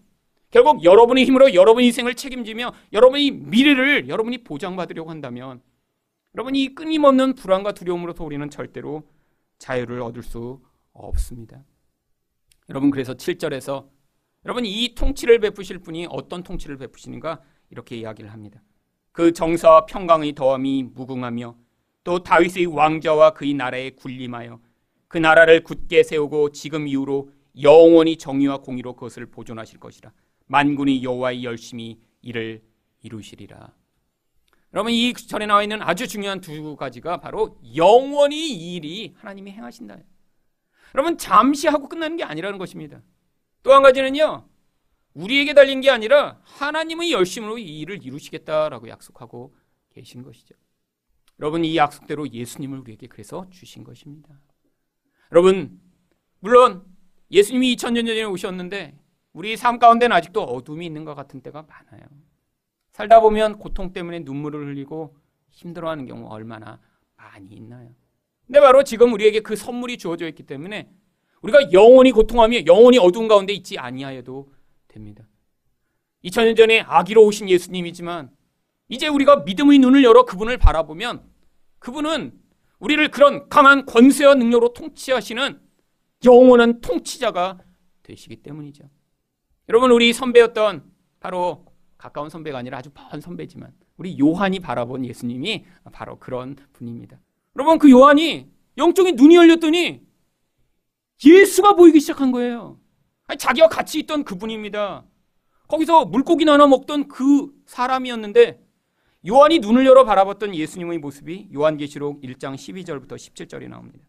결국 0.51 0.83
여러분의 0.83 1.25
힘으로 1.25 1.53
여러분 1.53 1.83
인생을 1.83 2.15
책임지며 2.15 2.73
여러분의 2.93 3.31
미래를 3.31 4.09
여러분이 4.09 4.43
보장받으려고 4.43 5.09
한다면 5.09 5.61
여러분 6.35 6.55
이 6.55 6.75
끊임없는 6.75 7.35
불안과 7.35 7.71
두려움으로서 7.73 8.23
우리는 8.23 8.49
절대로 8.49 9.03
자유를 9.57 10.01
얻을 10.01 10.23
수 10.23 10.61
없습니다. 10.93 11.63
여러분 12.69 12.91
그래서 12.91 13.13
7절에서 13.13 13.87
여러분 14.45 14.65
이 14.65 14.95
통치를 14.95 15.39
베푸실 15.39 15.79
분이 15.79 16.07
어떤 16.09 16.43
통치를 16.43 16.77
베푸시는가 16.77 17.41
이렇게 17.69 17.97
이야기를 17.97 18.31
합니다. 18.31 18.61
그 19.11 19.33
정사와 19.33 19.85
평강의 19.85 20.33
더함이 20.33 20.83
무궁하며 20.93 21.55
또 22.03 22.23
다윗의 22.23 22.65
왕자와 22.67 23.31
그의 23.31 23.53
나라에 23.53 23.91
군림하여 23.91 24.59
그 25.07 25.17
나라를 25.17 25.63
굳게 25.63 26.03
세우고 26.03 26.51
지금 26.51 26.87
이후로 26.87 27.31
영원히 27.61 28.17
정의와 28.17 28.59
공의로 28.59 28.93
그것을 28.93 29.25
보존하실 29.25 29.79
것이라. 29.79 30.11
만군이 30.47 31.03
여호와의 31.03 31.43
열심히 31.43 31.99
이를 32.21 32.63
이루시리라. 33.03 33.73
여러분 34.73 34.93
이 34.93 35.13
절에 35.13 35.45
나와 35.45 35.63
있는 35.63 35.81
아주 35.81 36.07
중요한 36.07 36.39
두 36.39 36.75
가지가 36.77 37.17
바로 37.17 37.59
영원히 37.75 38.53
이 38.53 38.75
일이 38.75 39.13
하나님이 39.17 39.51
행하신다. 39.51 39.97
여러분 40.95 41.17
잠시 41.17 41.67
하고 41.67 41.89
끝나는 41.89 42.15
게 42.17 42.23
아니라는 42.23 42.57
것입니다. 42.57 43.01
또 43.63 43.73
한 43.73 43.83
가지는요. 43.83 44.47
우리에게 45.13 45.53
달린 45.53 45.81
게 45.81 45.89
아니라 45.89 46.39
하나님의 46.43 47.11
열심으로 47.11 47.57
이 47.57 47.79
일을 47.81 48.03
이루시겠다라고 48.03 48.87
약속하고 48.87 49.53
계신 49.89 50.23
것이죠. 50.23 50.55
여러분 51.39 51.65
이 51.65 51.75
약속대로 51.75 52.31
예수님을 52.31 52.79
우리에게 52.79 53.07
그래서 53.07 53.49
주신 53.49 53.83
것입니다. 53.83 54.29
여러분 55.31 55.79
물론 56.39 56.85
예수님이 57.29 57.75
2000년 57.75 58.05
전에 58.07 58.23
오셨는데 58.23 58.97
우리 59.33 59.57
삶 59.57 59.79
가운데는 59.79 60.15
아직도 60.15 60.43
어둠이 60.43 60.85
있는 60.85 61.05
것 61.05 61.15
같은 61.15 61.41
때가 61.41 61.63
많아요. 61.63 62.03
살다 62.91 63.21
보면 63.21 63.57
고통 63.57 63.93
때문에 63.93 64.19
눈물을 64.19 64.67
흘리고 64.67 65.15
힘들어하는 65.49 66.05
경우 66.05 66.27
얼마나 66.29 66.79
많이 67.15 67.47
있나요? 67.55 67.93
근데 68.45 68.59
바로 68.59 68.83
지금 68.83 69.13
우리에게 69.13 69.39
그 69.41 69.55
선물이 69.55 69.97
주어져 69.97 70.27
있기 70.27 70.43
때문에 70.43 70.89
우리가 71.41 71.71
영원히 71.71 72.11
고통하며 72.11 72.65
영원히 72.65 72.97
어두운 72.97 73.27
가운데 73.27 73.53
있지 73.53 73.77
아니하여도 73.77 74.51
됩니다. 74.87 75.27
2000년 76.23 76.55
전에 76.55 76.81
아기로 76.81 77.25
오신 77.25 77.49
예수님이지만 77.49 78.29
이제 78.89 79.07
우리가 79.07 79.37
믿음의 79.37 79.79
눈을 79.79 80.03
열어 80.03 80.25
그분을 80.25 80.57
바라보면 80.57 81.23
그분은 81.79 82.33
우리를 82.79 83.09
그런 83.11 83.47
강한 83.49 83.85
권세와 83.85 84.35
능력으로 84.35 84.73
통치하시는 84.73 85.59
영원한 86.25 86.81
통치자가 86.81 87.59
되시기 88.03 88.37
때문이죠. 88.37 88.83
여러분 89.69 89.91
우리 89.91 90.13
선배였던 90.13 90.83
바로 91.19 91.65
가까운 91.97 92.29
선배가 92.29 92.57
아니라 92.57 92.79
아주 92.79 92.89
먼 92.93 93.21
선배지만 93.21 93.73
우리 93.97 94.19
요한이 94.19 94.59
바라본 94.59 95.05
예수님이 95.05 95.65
바로 95.91 96.19
그런 96.19 96.55
분입니다. 96.73 97.19
여러분 97.55 97.79
그 97.79 97.89
요한이 97.89 98.47
영적인 98.77 99.15
눈이 99.15 99.35
열렸더니 99.35 100.01
예수가 101.23 101.73
보이기 101.73 101.99
시작한 101.99 102.31
거예요. 102.31 102.79
아니, 103.27 103.37
자기와 103.37 103.67
같이 103.67 103.99
있던 103.99 104.23
그분입니다. 104.23 105.05
거기서 105.67 106.05
물고기나 106.05 106.53
하나 106.53 106.67
먹던 106.67 107.07
그 107.07 107.51
사람이었는데 107.65 108.61
요한이 109.27 109.59
눈을 109.59 109.85
열어 109.85 110.03
바라봤던 110.03 110.55
예수님의 110.55 110.97
모습이 110.97 111.49
요한계시록 111.53 112.21
1장 112.21 112.55
12절부터 112.55 113.13
17절이 113.13 113.69
나옵니다. 113.69 113.99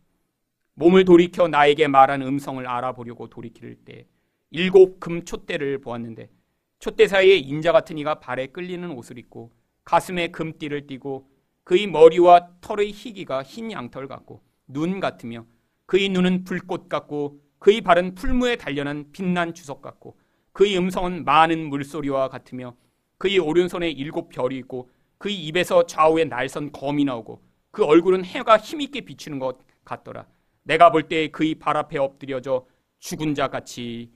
몸을 0.75 1.05
돌이켜 1.05 1.49
나에게 1.49 1.87
말한 1.87 2.23
음성을 2.23 2.67
알아보려고 2.67 3.29
돌이킬 3.29 3.85
때 3.85 4.07
일곱 4.51 5.01
금 5.01 5.25
촛대를 5.25 5.81
보았는데 5.81 6.31
촛대 6.79 7.07
사이에 7.07 7.37
인자 7.37 7.73
같은 7.73 7.99
이가 7.99 8.21
발에 8.21 8.49
끌리는 8.49 8.91
옷을 8.91 9.19
입고 9.19 9.53
가슴에 9.85 10.29
금띠를 10.29 10.87
띠고 10.87 11.29
그의 11.65 11.87
머리와 11.87 12.49
털의 12.61 12.91
희기가 12.91 13.43
흰 13.43 13.71
양털 13.71 14.09
같고 14.09 14.43
눈 14.67 14.99
같으며 14.99 15.47
그의 15.87 16.09
눈은 16.09 16.45
불꽃 16.45 16.89
같고 16.89 17.41
그의 17.59 17.81
발은 17.81 18.15
풀무에 18.15 18.57
단련한 18.57 19.13
빛난 19.13 19.55
주석 19.55 19.83
같고 19.83 20.19
그의 20.53 20.77
음성은 20.77 21.25
많은 21.25 21.69
물소리와 21.69 22.29
같으며 22.29 22.77
그의 23.19 23.39
오른손에 23.39 23.91
일곱 23.91 24.29
별이 24.29 24.57
있고 24.59 24.91
그의 25.19 25.37
입에서 25.47 25.87
좌우에 25.87 26.25
날선 26.25 26.73
검이 26.73 27.05
나오고 27.05 27.43
그 27.71 27.85
얼굴은 27.85 28.25
해가 28.25 28.59
힘있게 28.59 29.03
비추는 29.03 29.39
것 29.39 29.59
같더라. 29.85 30.27
내가 30.65 30.91
볼 30.91 31.09
때 31.09 31.29
그의 31.29 31.55
발 31.55 31.77
앞에 31.77 31.99
엎드려져 31.99 32.67
죽은 32.99 33.35
자 33.35 33.49
같이 33.49 34.11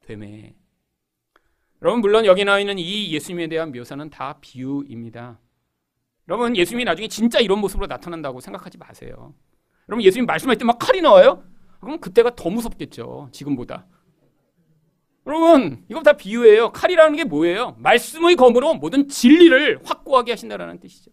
되매. 0.00 0.54
여러분 1.82 2.00
물론 2.00 2.24
여기 2.24 2.44
나와 2.44 2.58
있는 2.58 2.78
이 2.78 3.12
예수님에 3.12 3.46
대한 3.46 3.70
묘사는 3.72 4.10
다 4.10 4.38
비유입니다. 4.40 5.38
여러분 6.28 6.56
예수님이 6.56 6.84
나중에 6.84 7.08
진짜 7.08 7.38
이런 7.38 7.60
모습으로 7.60 7.86
나타난다고 7.86 8.40
생각하지 8.40 8.78
마세요. 8.78 9.34
여러분 9.88 10.04
예수님 10.04 10.26
말씀할 10.26 10.56
때 10.56 10.64
막 10.64 10.78
칼이 10.78 11.00
나와요? 11.00 11.42
그럼 11.80 11.98
그때가 12.00 12.34
더 12.34 12.50
무섭겠죠. 12.50 13.28
지금보다. 13.32 13.86
여러분 15.26 15.84
이거 15.90 16.02
다 16.02 16.14
비유예요. 16.14 16.72
칼이라는 16.72 17.16
게 17.16 17.24
뭐예요? 17.24 17.76
말씀의 17.78 18.36
검으로 18.36 18.74
모든 18.74 19.08
진리를 19.08 19.80
확고하게 19.84 20.32
하신다라는 20.32 20.80
뜻이죠. 20.80 21.10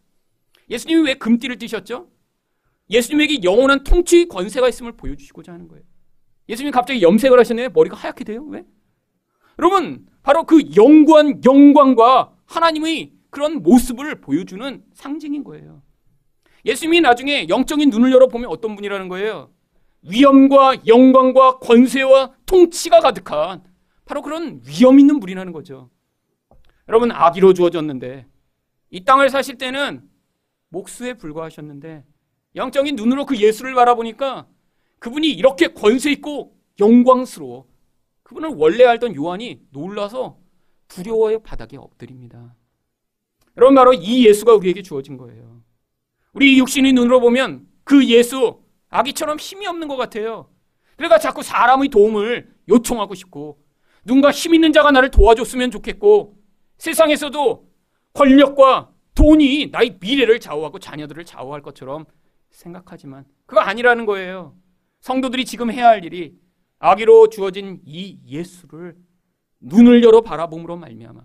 예수님이 0.69 1.01
왜 1.03 1.13
금띠를 1.15 1.57
띠셨죠? 1.57 2.09
예수님에게 2.89 3.43
영원한 3.43 3.83
통치 3.83 4.27
권세가 4.27 4.69
있음을 4.69 4.93
보여주시고자 4.93 5.51
하는 5.53 5.67
거예요. 5.67 5.83
예수님 6.49 6.71
갑자기 6.71 7.01
염색을 7.01 7.39
하셨네요. 7.39 7.69
머리가 7.69 7.95
하얗게 7.97 8.23
돼요. 8.23 8.45
왜? 8.45 8.63
여러분 9.59 10.05
바로 10.23 10.43
그 10.43 10.61
영구한 10.75 11.41
영광과 11.45 12.33
하나님의 12.45 13.13
그런 13.29 13.61
모습을 13.63 14.21
보여주는 14.21 14.83
상징인 14.93 15.43
거예요. 15.43 15.81
예수님이 16.65 17.01
나중에 17.01 17.47
영적인 17.47 17.89
눈을 17.89 18.11
열어보면 18.11 18.49
어떤 18.49 18.75
분이라는 18.75 19.07
거예요? 19.07 19.51
위엄과 20.01 20.87
영광과 20.87 21.59
권세와 21.59 22.33
통치가 22.45 22.99
가득한 22.99 23.63
바로 24.05 24.21
그런 24.21 24.61
위엄 24.65 24.99
있는 24.99 25.19
분이라는 25.19 25.51
거죠. 25.51 25.89
여러분 26.87 27.11
아기로 27.11 27.53
주어졌는데 27.53 28.27
이 28.91 29.03
땅을 29.03 29.29
사실 29.29 29.57
때는 29.57 30.07
목수에 30.69 31.13
불과하셨는데 31.13 32.03
영적인 32.55 32.95
눈으로 32.95 33.25
그 33.25 33.37
예수를 33.37 33.73
바라보니까 33.73 34.47
그분이 34.99 35.29
이렇게 35.29 35.67
권세 35.67 36.11
있고 36.11 36.55
영광스러워 36.79 37.67
그분을 38.23 38.49
원래 38.55 38.85
알던 38.85 39.15
요한이 39.15 39.61
놀라서 39.71 40.37
두려워의 40.87 41.41
바닥에 41.43 41.77
엎드립니다. 41.77 42.55
여러분 43.57 43.75
바로 43.75 43.93
이 43.93 44.25
예수가 44.25 44.53
우리에게 44.55 44.81
주어진 44.81 45.17
거예요. 45.17 45.54
우리 46.35 46.59
육신의 46.59 46.93
눈으로 46.93 47.21
보면 47.21 47.65
그 47.85 48.05
예수 48.07 48.59
아기처럼 48.89 49.37
힘이 49.39 49.67
없는 49.67 49.87
것 49.87 49.95
같아요. 49.95 50.49
그러니까 50.97 51.17
자꾸 51.17 51.41
사람의 51.41 51.89
도움을 51.89 52.53
요청하고 52.67 53.15
싶고 53.15 53.57
누군가 54.03 54.31
힘 54.31 54.53
있는 54.53 54.73
자가 54.73 54.91
나를 54.91 55.09
도와줬으면 55.11 55.71
좋겠고 55.71 56.37
세상에서도 56.77 57.67
권력과 58.13 58.91
돈이 59.15 59.69
나의 59.71 59.97
미래를 59.99 60.41
좌우하고 60.41 60.79
자녀들을 60.79 61.23
좌우할 61.23 61.61
것처럼 61.61 62.05
생각하지만 62.49 63.25
그거 63.45 63.61
아니라는 63.61 64.05
거예요. 64.05 64.55
성도들이 64.99 65.45
지금 65.45 65.71
해야 65.71 65.87
할 65.87 66.03
일이 66.03 66.33
아기로 66.79 67.29
주어진 67.29 67.79
이 67.85 68.19
예수를 68.27 68.95
눈을 69.61 70.03
열어 70.03 70.19
바라봄으로 70.19 70.75
말미암아 70.75 71.21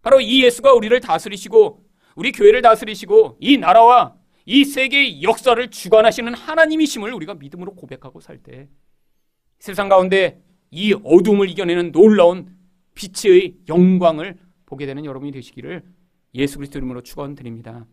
바로 0.00 0.20
이 0.20 0.42
예수가 0.42 0.72
우리를 0.72 0.98
다스리시고 1.00 1.84
우리 2.16 2.32
교회를 2.32 2.62
다스리시고 2.62 3.36
이 3.40 3.58
나라와 3.58 4.17
이 4.50 4.64
세계의 4.64 5.22
역사를 5.22 5.70
주관하시는 5.70 6.32
하나님이심을 6.32 7.12
우리가 7.12 7.34
믿음으로 7.34 7.74
고백하고 7.74 8.20
살 8.20 8.38
때 8.38 8.66
세상 9.58 9.90
가운데 9.90 10.42
이 10.70 10.94
어둠을 10.94 11.50
이겨내는 11.50 11.92
놀라운 11.92 12.56
빛의 12.94 13.56
영광을 13.68 14.38
보게 14.64 14.86
되는 14.86 15.04
여러분이 15.04 15.32
되시기를 15.32 15.82
예수 16.34 16.56
그리스도 16.56 16.78
이름으로 16.78 17.02
축원드립니다. 17.02 17.86